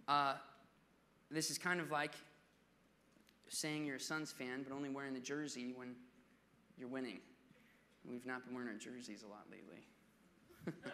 [0.10, 0.34] uh,
[1.32, 2.16] this is kind of like
[3.54, 5.96] saying you're a Suns fan, but only wearing the jersey when
[6.78, 7.20] you're winning.
[8.10, 9.88] We've not been wearing our jerseys a lot lately.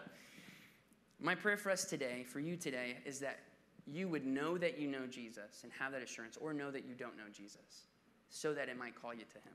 [1.19, 3.39] My prayer for us today, for you today, is that
[3.85, 6.93] you would know that you know Jesus and have that assurance, or know that you
[6.93, 7.87] don't know Jesus,
[8.29, 9.53] so that it might call you to Him.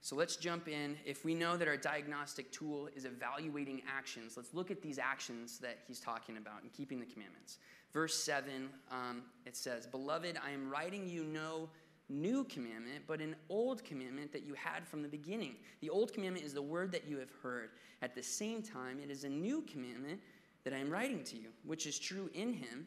[0.00, 0.96] So let's jump in.
[1.04, 5.58] If we know that our diagnostic tool is evaluating actions, let's look at these actions
[5.58, 7.58] that he's talking about and keeping the commandments.
[7.92, 11.68] Verse 7, um, it says, Beloved, I am writing you no
[12.08, 15.56] new commandment, but an old commandment that you had from the beginning.
[15.80, 17.70] The old commandment is the word that you have heard.
[18.02, 20.20] At the same time, it is a new commandment
[20.64, 22.86] that I am writing to you, which is true in him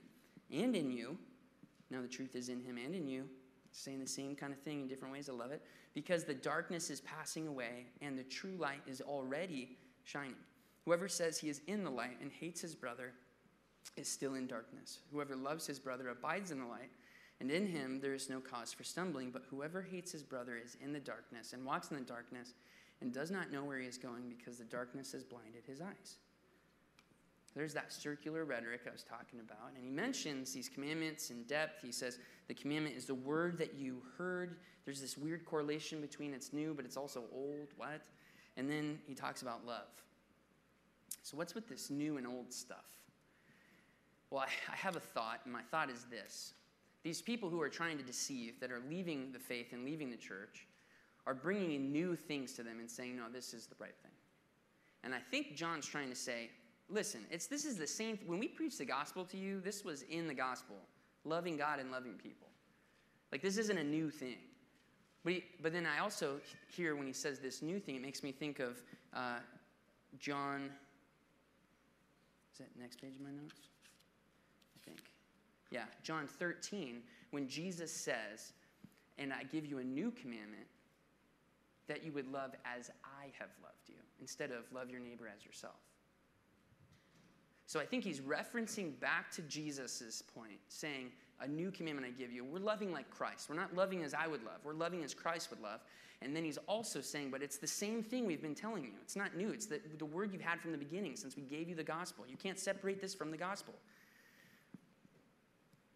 [0.51, 1.17] and in you.
[1.89, 3.27] Now, the truth is in him and in you.
[3.73, 5.29] saying the same kind of thing in different ways.
[5.29, 5.61] I love it.
[5.93, 10.35] Because the darkness is passing away and the true light is already shining.
[10.85, 13.13] Whoever says he is in the light and hates his brother
[13.97, 14.99] is still in darkness.
[15.11, 16.91] Whoever loves his brother abides in the light,
[17.39, 19.31] and in him there is no cause for stumbling.
[19.31, 22.53] But whoever hates his brother is in the darkness and walks in the darkness
[23.01, 26.17] and does not know where he is going because the darkness has blinded his eyes.
[27.55, 29.73] There's that circular rhetoric I was talking about.
[29.75, 31.83] And he mentions these commandments in depth.
[31.83, 32.17] He says
[32.47, 34.57] the commandment is the word that you heard.
[34.85, 37.69] There's this weird correlation between it's new, but it's also old.
[37.75, 38.03] What?
[38.55, 39.89] And then he talks about love.
[41.23, 42.85] So, what's with this new and old stuff?
[44.31, 46.53] Well, I, I have a thought, and my thought is this.
[47.03, 50.17] These people who are trying to deceive, that are leaving the faith and leaving the
[50.17, 50.67] church,
[51.27, 54.11] are bringing in new things to them and saying, no, this is the right thing.
[55.03, 56.49] And I think John's trying to say,
[56.89, 58.19] listen, it's, this is the same.
[58.25, 60.77] When we preach the gospel to you, this was in the gospel
[61.23, 62.47] loving God and loving people.
[63.31, 64.37] Like, this isn't a new thing.
[65.23, 66.39] But, he, but then I also
[66.75, 68.81] hear when he says this new thing, it makes me think of
[69.13, 69.39] uh,
[70.19, 70.69] John.
[72.51, 73.70] Is that next page of my notes?
[75.71, 78.53] Yeah, John 13, when Jesus says,
[79.17, 80.67] And I give you a new commandment
[81.87, 85.45] that you would love as I have loved you, instead of love your neighbor as
[85.45, 85.79] yourself.
[87.65, 92.31] So I think he's referencing back to Jesus' point, saying, A new commandment I give
[92.31, 92.43] you.
[92.43, 93.49] We're loving like Christ.
[93.49, 95.79] We're not loving as I would love, we're loving as Christ would love.
[96.23, 98.91] And then he's also saying, But it's the same thing we've been telling you.
[99.01, 101.69] It's not new, it's the, the word you've had from the beginning since we gave
[101.69, 102.25] you the gospel.
[102.27, 103.73] You can't separate this from the gospel.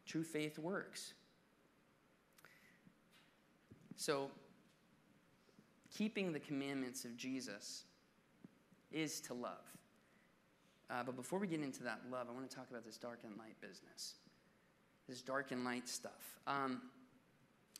[0.06, 1.14] True faith works.
[3.96, 4.30] So,
[5.96, 7.84] keeping the commandments of Jesus
[8.92, 9.64] is to love.
[10.90, 13.20] Uh, but before we get into that love, I want to talk about this dark
[13.24, 14.16] and light business.
[15.08, 16.40] This dark and light stuff.
[16.46, 16.82] Um,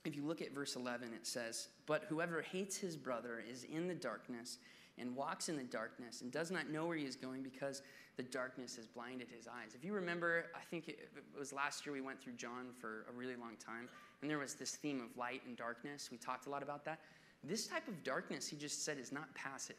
[0.06, 3.88] if you look at verse 11, it says, But whoever hates his brother is in
[3.88, 4.58] the darkness
[4.98, 7.82] and walks in the darkness and does not know where he is going because
[8.18, 9.76] the darkness has blinded his eyes.
[9.76, 13.14] If you remember, I think it was last year we went through John for a
[13.14, 13.90] really long time,
[14.22, 16.10] and there was this theme of light and darkness.
[16.12, 17.00] We talked a lot about that.
[17.44, 19.76] This type of darkness, he just said, is not passive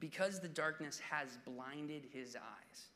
[0.00, 2.88] because the darkness has blinded his eyes.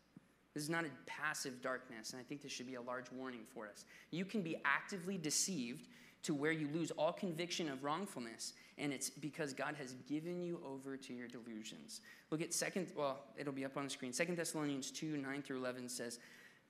[0.55, 3.43] This is not a passive darkness, and I think this should be a large warning
[3.55, 3.85] for us.
[4.11, 5.89] You can be actively deceived
[6.23, 10.61] to where you lose all conviction of wrongfulness, and it's because God has given you
[10.67, 12.01] over to your delusions.
[12.31, 14.13] Look at second, well, it'll be up on the screen.
[14.13, 16.19] Second Thessalonians 2, 9 through 11 says,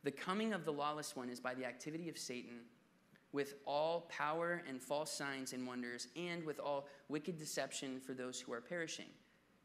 [0.05, 2.61] The coming of the lawless one is by the activity of Satan
[3.33, 8.41] with all power and false signs and wonders, and with all wicked deception for those
[8.41, 9.07] who are perishing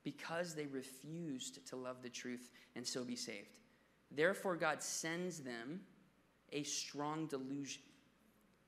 [0.04, 3.58] because they refused to love the truth and so be saved.
[4.12, 5.80] Therefore, God sends them
[6.52, 7.82] a strong delusion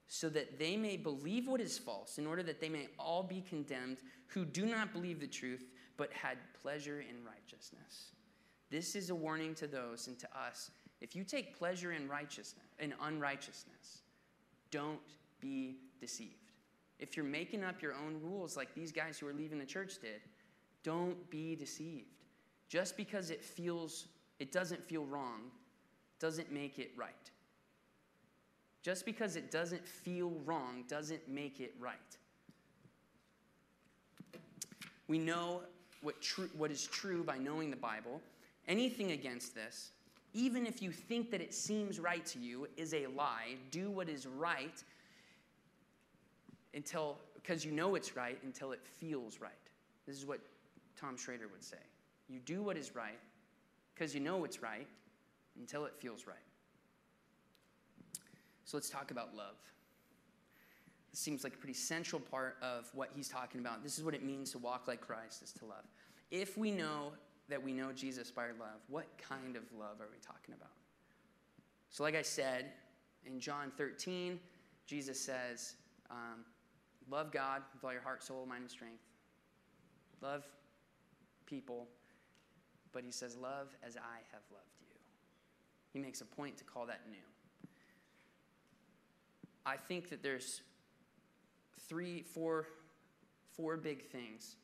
[0.08, 3.42] so that they may believe what is false, in order that they may all be
[3.42, 8.12] condemned who do not believe the truth but had pleasure in righteousness.
[8.70, 10.72] This is a warning to those and to us.
[11.02, 14.02] If you take pleasure in righteousness in unrighteousness,
[14.72, 15.00] don't
[15.40, 16.52] be deceived.
[17.00, 20.00] If you're making up your own rules like these guys who are leaving the church
[20.02, 20.22] did,
[20.84, 22.24] don't be deceived.
[22.68, 24.08] Just because it feels
[24.40, 25.52] it doesn't feel wrong
[26.20, 27.32] doesn't make it right.
[28.86, 31.96] Just because it doesn't feel wrong doesn't make it right.
[35.08, 35.62] We know
[36.04, 36.18] what,
[36.56, 38.22] what is true by knowing the Bible.
[38.68, 39.90] Anything against this,
[40.36, 43.56] even if you think that it seems right to you, is a lie.
[43.72, 44.84] Do what is right
[46.76, 49.52] until, because you know it's right, until it feels right.
[50.06, 50.42] This is what
[50.96, 51.82] Tom Schrader would say.
[52.30, 53.18] You do what is right
[53.96, 54.86] because you know it's right
[55.58, 56.38] until it feels right.
[58.66, 59.56] So let's talk about love.
[61.12, 63.84] This seems like a pretty central part of what he's talking about.
[63.84, 65.86] This is what it means to walk like Christ, is to love.
[66.32, 67.14] If we know
[67.48, 70.72] that we know Jesus by love, what kind of love are we talking about?
[71.90, 72.72] So, like I said,
[73.26, 74.40] in John 13,
[74.86, 75.76] Jesus says,
[76.10, 76.44] um,
[77.10, 79.04] Love God with all your heart, soul, mind, and strength.
[80.22, 80.44] Love
[81.46, 81.88] people,
[82.92, 84.88] but he says, Love as I have loved you.
[85.94, 87.18] He makes a point to call that new.
[89.66, 90.62] I think that there's
[91.88, 92.68] three, four,
[93.56, 94.56] four big things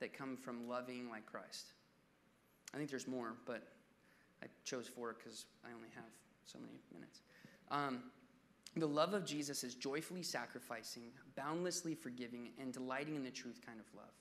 [0.00, 1.72] that come from loving like Christ.
[2.74, 3.62] I think there's more, but
[4.42, 6.04] I chose four because I only have
[6.44, 7.20] so many minutes.
[7.70, 8.00] Um,
[8.76, 11.04] the love of Jesus is joyfully sacrificing,
[11.36, 14.12] boundlessly forgiving, and delighting in the truth kind of love.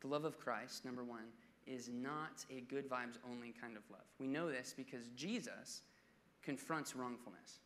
[0.00, 1.24] The love of Christ, number one,
[1.66, 4.04] is not a good vibes only kind of love.
[4.18, 5.82] We know this because Jesus
[6.42, 7.58] confronts wrongfulness.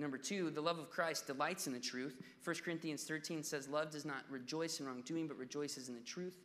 [0.00, 2.16] Number two, the love of Christ delights in the truth.
[2.42, 6.40] 1 Corinthians 13 says, Love does not rejoice in wrongdoing, but rejoices in the truth.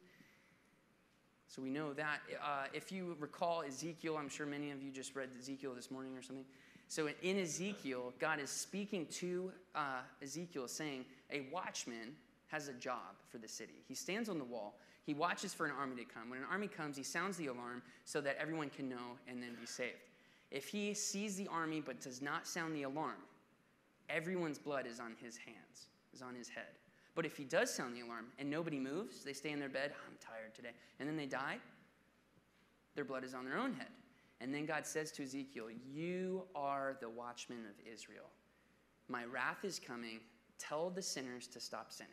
[1.47, 2.19] So we know that.
[2.43, 6.17] Uh, if you recall Ezekiel, I'm sure many of you just read Ezekiel this morning
[6.17, 6.43] or something.
[6.89, 12.15] So in Ezekiel, God is speaking to uh, Ezekiel saying, A watchman
[12.47, 13.83] has a job for the city.
[13.87, 14.77] He stands on the wall.
[15.05, 16.29] He watches for an army to come.
[16.29, 19.55] When an army comes, he sounds the alarm so that everyone can know and then
[19.59, 19.95] be saved.
[20.51, 23.17] If he sees the army but does not sound the alarm,
[24.09, 26.77] everyone's blood is on his hands, is on his head.
[27.15, 29.93] But if he does sound the alarm and nobody moves, they stay in their bed,
[30.07, 31.57] I'm tired today, and then they die,
[32.95, 33.87] their blood is on their own head.
[34.41, 38.29] And then God says to Ezekiel, You are the watchman of Israel.
[39.07, 40.19] My wrath is coming.
[40.57, 42.11] Tell the sinners to stop sinning.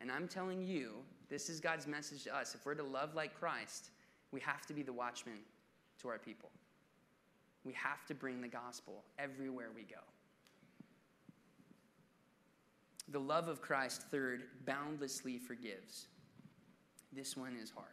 [0.00, 0.92] And I'm telling you,
[1.28, 2.54] this is God's message to us.
[2.54, 3.90] If we're to love like Christ,
[4.30, 5.38] we have to be the watchman
[6.00, 6.50] to our people.
[7.64, 10.00] We have to bring the gospel everywhere we go.
[13.08, 16.08] The love of Christ, third, boundlessly forgives.
[17.12, 17.86] This one is hard.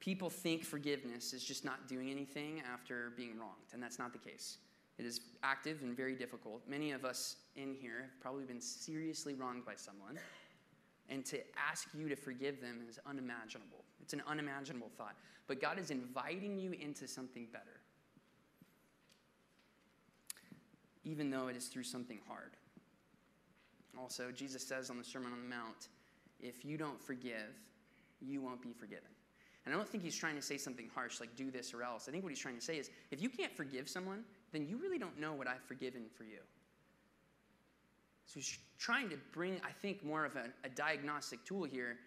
[0.00, 4.18] People think forgiveness is just not doing anything after being wronged, and that's not the
[4.18, 4.58] case.
[4.98, 6.62] It is active and very difficult.
[6.66, 10.18] Many of us in here have probably been seriously wronged by someone,
[11.08, 13.84] and to ask you to forgive them is unimaginable.
[14.00, 15.14] It's an unimaginable thought.
[15.46, 17.80] But God is inviting you into something better,
[21.04, 22.56] even though it is through something hard.
[23.98, 25.88] Also, Jesus says on the Sermon on the Mount,
[26.40, 27.54] if you don't forgive,
[28.20, 29.08] you won't be forgiven.
[29.64, 32.08] And I don't think he's trying to say something harsh like do this or else.
[32.08, 34.76] I think what he's trying to say is if you can't forgive someone, then you
[34.76, 36.40] really don't know what I've forgiven for you.
[38.26, 41.98] So he's trying to bring, I think, more of a, a diagnostic tool here.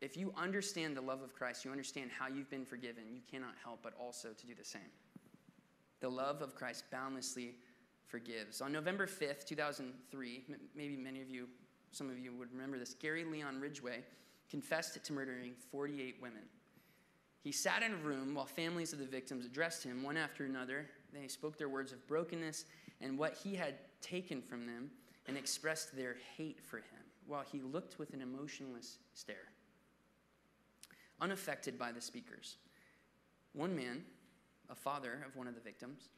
[0.00, 3.54] If you understand the love of Christ, you understand how you've been forgiven, you cannot
[3.62, 4.80] help but also to do the same.
[6.00, 7.56] The love of Christ boundlessly
[8.08, 8.60] forgives.
[8.60, 10.44] On November 5th, 2003,
[10.74, 11.46] maybe many of you,
[11.92, 14.02] some of you would remember this, Gary Leon Ridgway
[14.50, 16.42] confessed to murdering 48 women.
[17.40, 20.86] He sat in a room while families of the victims addressed him one after another.
[21.12, 22.64] They spoke their words of brokenness
[23.00, 24.90] and what he had taken from them
[25.26, 26.84] and expressed their hate for him
[27.26, 29.52] while he looked with an emotionless stare,
[31.20, 32.56] unaffected by the speakers.
[33.52, 34.02] One man,
[34.70, 36.08] a father of one of the victims,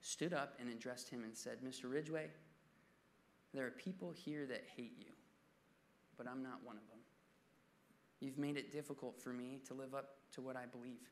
[0.00, 1.90] stood up and addressed him and said, Mr.
[1.90, 2.28] Ridgway,
[3.52, 5.12] there are people here that hate you,
[6.16, 6.98] but I'm not one of them.
[8.20, 11.08] You've made it difficult for me to live up to what I believe,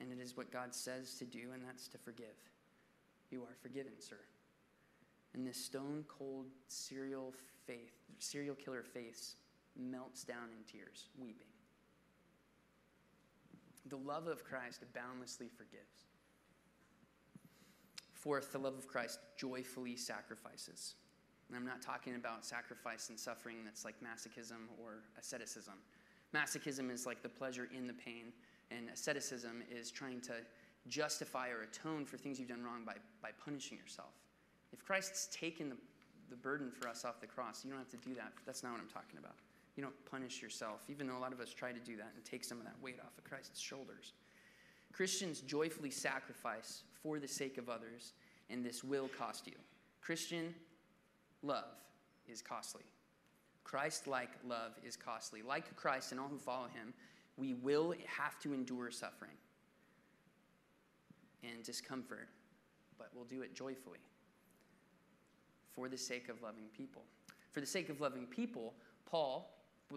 [0.00, 2.36] and it is what God says to do, and that's to forgive.
[3.30, 4.18] You are forgiven, sir.
[5.34, 7.32] And this stone cold serial
[7.66, 9.36] faith, serial killer face
[9.78, 11.46] melts down in tears, weeping.
[13.86, 16.11] The love of Christ boundlessly forgives.
[18.22, 20.94] Fourth, the love of Christ joyfully sacrifices.
[21.48, 25.74] And I'm not talking about sacrifice and suffering that's like masochism or asceticism.
[26.32, 28.32] Masochism is like the pleasure in the pain,
[28.70, 30.34] and asceticism is trying to
[30.86, 34.14] justify or atone for things you've done wrong by, by punishing yourself.
[34.72, 35.76] If Christ's taken the,
[36.30, 38.32] the burden for us off the cross, you don't have to do that.
[38.46, 39.34] That's not what I'm talking about.
[39.74, 42.24] You don't punish yourself, even though a lot of us try to do that and
[42.24, 44.12] take some of that weight off of Christ's shoulders.
[44.92, 48.12] Christians joyfully sacrifice for the sake of others,
[48.50, 49.54] and this will cost you.
[50.00, 50.54] Christian
[51.42, 51.76] love
[52.28, 52.84] is costly.
[53.64, 55.42] Christ like love is costly.
[55.42, 56.92] Like Christ and all who follow him,
[57.36, 59.30] we will have to endure suffering
[61.42, 62.28] and discomfort,
[62.98, 63.98] but we'll do it joyfully
[65.72, 67.02] for the sake of loving people.
[67.50, 68.74] For the sake of loving people,
[69.06, 69.50] Paul,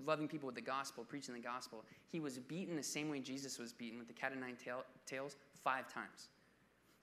[0.04, 3.60] loving people with the gospel, preaching the gospel, he was beaten the same way Jesus
[3.60, 6.30] was beaten with the cat o' nine tail, tails five times.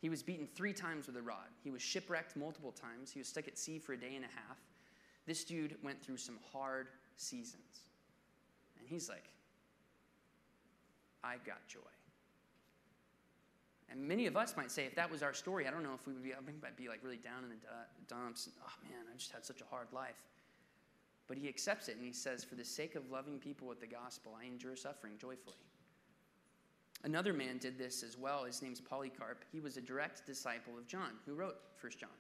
[0.01, 1.49] He was beaten three times with a rod.
[1.63, 3.13] He was shipwrecked multiple times.
[3.13, 4.59] He was stuck at sea for a day and a half.
[5.27, 7.83] This dude went through some hard seasons.
[8.79, 9.25] And he's like,
[11.23, 11.79] I got joy.
[13.91, 16.07] And many of us might say, if that was our story, I don't know if
[16.07, 17.57] we would be, I might be like really down in the
[18.09, 18.47] dumps.
[18.47, 20.21] And, oh man, I just had such a hard life.
[21.29, 23.87] But he accepts it and he says, for the sake of loving people with the
[23.87, 25.57] gospel, I endure suffering joyfully.
[27.05, 28.45] Another man did this as well.
[28.45, 29.45] His name's Polycarp.
[29.51, 32.11] He was a direct disciple of John, who wrote First John.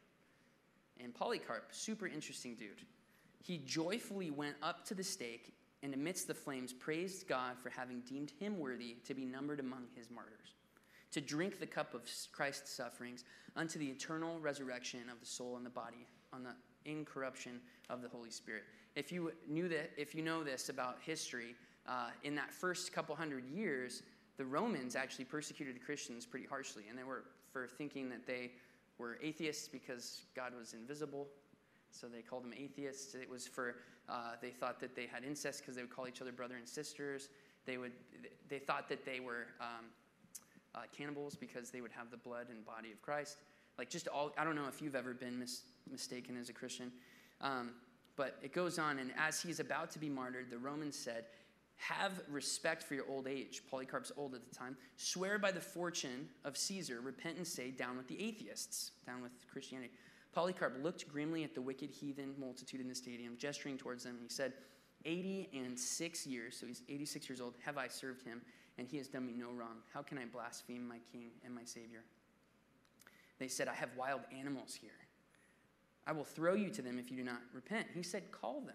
[1.02, 2.82] And Polycarp, super interesting dude.
[3.42, 8.00] He joyfully went up to the stake and amidst the flames praised God for having
[8.00, 10.54] deemed him worthy to be numbered among his martyrs,
[11.10, 13.24] to drink the cup of Christ's sufferings
[13.56, 16.54] unto the eternal resurrection of the soul and the body on the
[16.84, 17.60] incorruption
[17.90, 18.64] of the Holy Spirit.
[18.94, 21.54] If you knew that, if you know this about history,
[21.86, 24.02] uh, in that first couple hundred years,
[24.36, 28.52] the Romans actually persecuted the Christians pretty harshly, and they were for thinking that they
[28.98, 31.26] were atheists because God was invisible.
[31.90, 33.14] So they called them atheists.
[33.14, 33.76] It was for,
[34.08, 36.66] uh, they thought that they had incest because they would call each other brother and
[36.66, 37.28] sisters.
[37.66, 37.92] They, would,
[38.48, 39.86] they thought that they were um,
[40.74, 43.36] uh, cannibals because they would have the blood and body of Christ.
[43.78, 46.92] Like just all, I don't know if you've ever been mis- mistaken as a Christian.
[47.40, 47.72] Um,
[48.16, 51.24] but it goes on, and as he's about to be martyred, the Romans said,
[51.76, 53.62] have respect for your old age.
[53.68, 54.76] Polycarp's old at the time.
[54.96, 57.00] Swear by the fortune of Caesar.
[57.00, 59.90] Repent and say, Down with the atheists, down with Christianity.
[60.32, 64.22] Polycarp looked grimly at the wicked heathen multitude in the stadium, gesturing towards them, and
[64.22, 64.52] he said,
[65.04, 68.40] 80 and six years, so he's 86 years old, have I served him,
[68.78, 69.78] and he has done me no wrong.
[69.92, 72.04] How can I blaspheme my king and my savior?
[73.38, 74.90] They said, I have wild animals here.
[76.06, 77.86] I will throw you to them if you do not repent.
[77.94, 78.74] He said, Call them.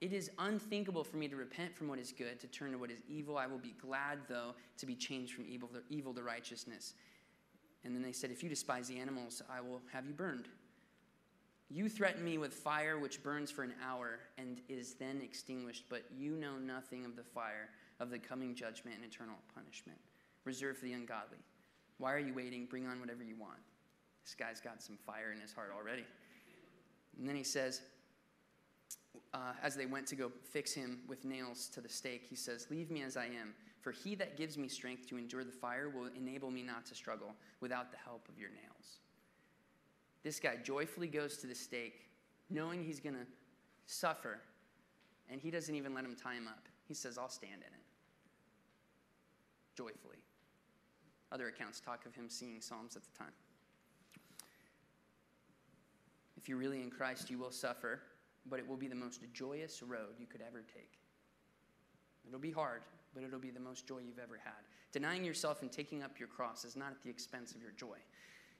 [0.00, 2.90] It is unthinkable for me to repent from what is good, to turn to what
[2.90, 3.38] is evil.
[3.38, 6.94] I will be glad, though, to be changed from evil to, evil to righteousness.
[7.84, 10.48] And then they said, If you despise the animals, I will have you burned.
[11.68, 16.04] You threaten me with fire which burns for an hour and is then extinguished, but
[16.16, 19.98] you know nothing of the fire of the coming judgment and eternal punishment
[20.44, 21.38] reserved for the ungodly.
[21.98, 22.66] Why are you waiting?
[22.66, 23.58] Bring on whatever you want.
[24.26, 26.04] This guy's got some fire in his heart already.
[27.16, 27.80] And then he says,
[29.32, 32.66] uh, as they went to go fix him with nails to the stake, he says,
[32.68, 35.88] Leave me as I am, for he that gives me strength to endure the fire
[35.88, 38.98] will enable me not to struggle without the help of your nails.
[40.24, 42.08] This guy joyfully goes to the stake,
[42.50, 43.26] knowing he's going to
[43.86, 44.40] suffer,
[45.30, 46.66] and he doesn't even let him tie him up.
[46.88, 47.84] He says, I'll stand in it.
[49.76, 50.18] Joyfully.
[51.30, 53.32] Other accounts talk of him singing psalms at the time.
[56.46, 58.02] If you're really in Christ, you will suffer,
[58.48, 61.00] but it will be the most joyous road you could ever take.
[62.24, 62.82] It'll be hard,
[63.12, 64.62] but it'll be the most joy you've ever had.
[64.92, 67.96] Denying yourself and taking up your cross is not at the expense of your joy.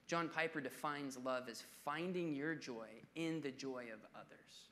[0.08, 4.70] John Piper defines love as finding your joy in the joy of others.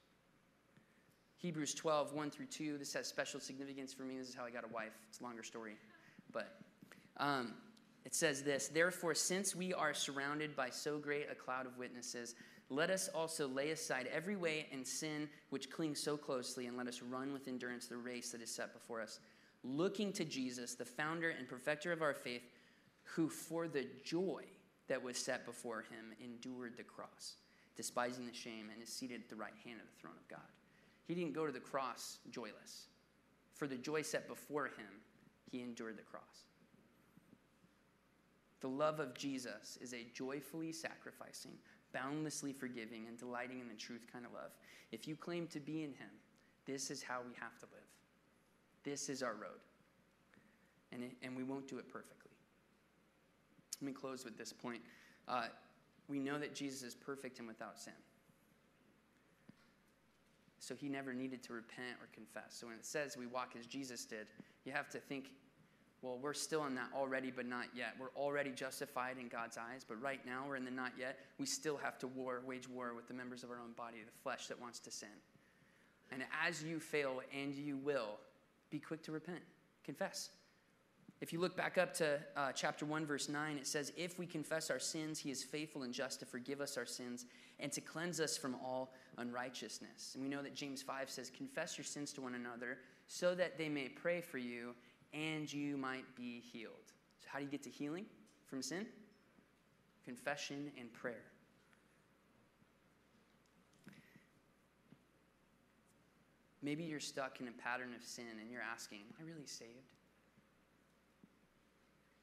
[1.37, 2.79] Hebrews 12, 1 through 2.
[2.79, 4.19] This has special significance for me.
[4.19, 4.99] This is how I got a wife.
[5.09, 5.77] It's a longer story.
[6.33, 6.59] But
[7.19, 7.53] um,
[8.05, 12.35] it says this Therefore, since we are surrounded by so great a cloud of witnesses,
[12.71, 16.89] let us also lay aside every way and sin which clings so closely, and let
[16.89, 19.21] us run with endurance the race that is set before us,
[19.63, 22.43] looking to Jesus, the founder and perfecter of our faith,
[23.03, 24.43] who for the joy
[24.89, 27.35] that was set before him endured the cross,
[27.77, 30.49] despising the shame, and is seated at the right hand of the throne of God.
[31.07, 32.89] He didn't go to the cross joyless.
[33.55, 35.01] For the joy set before him,
[35.51, 36.23] he endured the cross.
[38.61, 41.53] The love of Jesus is a joyfully sacrificing,
[41.95, 44.51] boundlessly forgiving, and delighting in the truth kind of love.
[44.93, 46.11] If you claim to be in him,
[46.67, 47.89] this is how we have to live.
[48.83, 49.61] This is our road.
[50.93, 52.33] And, it, and we won't do it perfectly.
[53.81, 54.83] Let me close with this point.
[55.27, 55.47] Uh,
[56.09, 57.95] we know that Jesus is perfect and without sin.
[60.59, 62.57] So he never needed to repent or confess.
[62.59, 64.27] So when it says we walk as Jesus did,
[64.65, 65.31] you have to think,
[66.05, 67.95] well, we're still in that already, but not yet.
[67.99, 71.19] We're already justified in God's eyes, but right now we're in the not yet.
[71.39, 74.23] We still have to war, wage war with the members of our own body, the
[74.23, 75.09] flesh that wants to sin.
[76.13, 78.19] And as you fail, and you will,
[78.71, 79.41] be quick to repent,
[79.83, 80.29] confess.
[81.23, 84.27] If you look back up to uh, chapter 1, verse 9, it says, If we
[84.27, 87.25] confess our sins, he is faithful and just to forgive us our sins
[87.61, 90.13] and to cleanse us from all unrighteousness.
[90.15, 92.79] And we know that James 5 says, Confess your sins to one another
[93.09, 94.75] so that they may pray for you
[95.15, 96.93] and you might be healed.
[97.21, 98.05] So, how do you get to healing
[98.47, 98.87] from sin?
[100.05, 101.23] Confession and prayer.
[106.63, 109.71] Maybe you're stuck in a pattern of sin and you're asking, Am I really saved?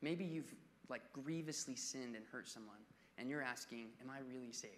[0.02, 0.54] Maybe you've
[0.90, 2.82] like grievously sinned and hurt someone,
[3.18, 4.74] and you're asking, Am I really saved?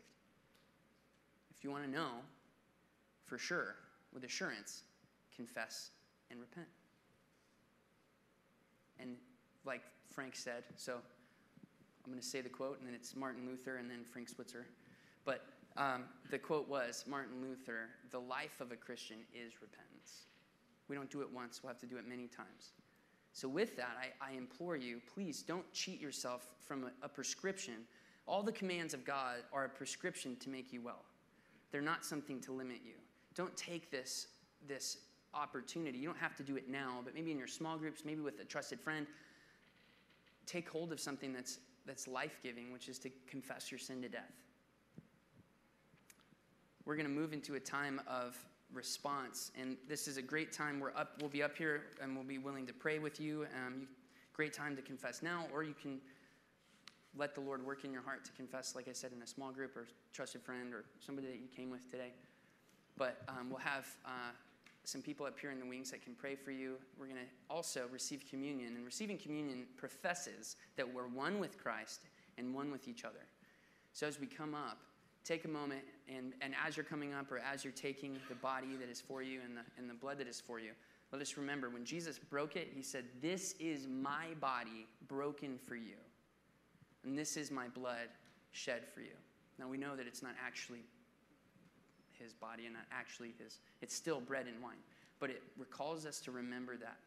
[1.56, 2.12] If you want to know
[3.26, 3.76] for sure,
[4.14, 4.84] with assurance,
[5.36, 5.92] confess
[6.30, 6.68] and repent.
[9.04, 9.18] And
[9.66, 13.78] like Frank said, so I'm going to say the quote, and then it's Martin Luther
[13.78, 14.66] and then Frank Switzer.
[15.26, 15.46] But
[15.78, 20.26] um, the quote was Martin Luther, the life of a Christian is repentance.
[20.88, 22.74] We don't do it once, we'll have to do it many times.
[23.32, 27.86] So, with that, I, I implore you please don't cheat yourself from a, a prescription.
[28.28, 31.04] All the commands of God are a prescription to make you well,
[31.72, 32.94] they're not something to limit you.
[33.34, 34.28] Don't take this,
[34.68, 34.98] this
[35.34, 35.98] opportunity.
[35.98, 38.40] You don't have to do it now, but maybe in your small groups, maybe with
[38.40, 39.08] a trusted friend,
[40.46, 44.10] take hold of something that's, that's life giving, which is to confess your sin to
[44.10, 44.32] death.
[46.86, 48.38] We're going to move into a time of
[48.74, 49.52] response.
[49.60, 50.80] And this is a great time.
[50.80, 53.48] We're up, we'll be up here and we'll be willing to pray with you.
[53.66, 53.88] Um, you
[54.34, 56.00] great time to confess now, or you can
[57.16, 59.52] let the Lord work in your heart to confess, like I said, in a small
[59.52, 62.12] group or trusted friend or somebody that you came with today.
[62.98, 64.32] But um, we'll have uh,
[64.84, 66.76] some people up here in the wings that can pray for you.
[67.00, 72.02] We're going to also receive communion, and receiving communion professes that we're one with Christ
[72.38, 73.26] and one with each other.
[73.94, 74.80] So as we come up,
[75.24, 78.76] take a moment and, and as you're coming up or as you're taking the body
[78.80, 80.72] that is for you and the, and the blood that is for you,
[81.12, 85.76] let us remember when Jesus broke it, he said, This is my body broken for
[85.76, 85.96] you.
[87.06, 88.10] And this is my blood
[88.52, 89.14] shed for you.
[89.60, 90.82] Now we know that it's not actually
[92.20, 94.82] his body and actually his, it's still bread and wine.
[95.20, 96.98] But it recalls us to remember that.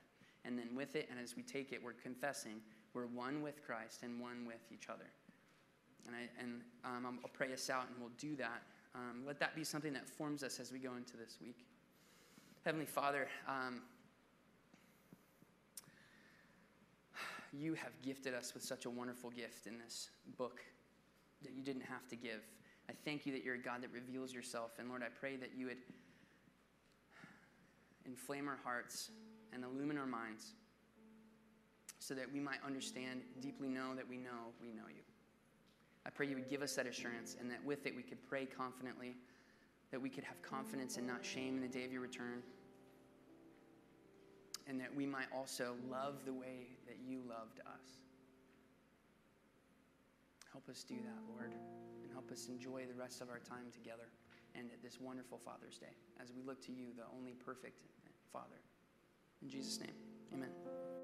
[0.45, 2.61] And then with it, and as we take it, we're confessing
[2.95, 5.05] we're one with Christ and one with each other.
[6.07, 8.63] And, I, and um, I'll pray us out, and we'll do that.
[8.95, 11.67] Um, let that be something that forms us as we go into this week.
[12.65, 13.83] Heavenly Father, um,
[17.53, 20.61] you have gifted us with such a wonderful gift in this book
[21.43, 22.41] that you didn't have to give.
[22.89, 24.73] I thank you that you're a God that reveals yourself.
[24.79, 25.79] And Lord, I pray that you would
[28.05, 29.11] inflame our hearts
[29.53, 30.53] and illumine our minds
[31.99, 35.03] so that we might understand, deeply know that we know we know you.
[36.07, 38.47] I pray you would give us that assurance and that with it we could pray
[38.47, 39.17] confidently,
[39.91, 42.43] that we could have confidence and not shame in the day of your return,
[44.69, 47.99] and that we might also love the way that you loved us.
[50.53, 51.53] Help us do that, Lord,
[52.17, 54.09] help us enjoy the rest of our time together
[54.55, 57.83] and this wonderful Father's Day as we look to you, the only perfect
[58.33, 58.57] Father.
[59.43, 59.93] In Jesus' name,
[60.33, 60.96] amen.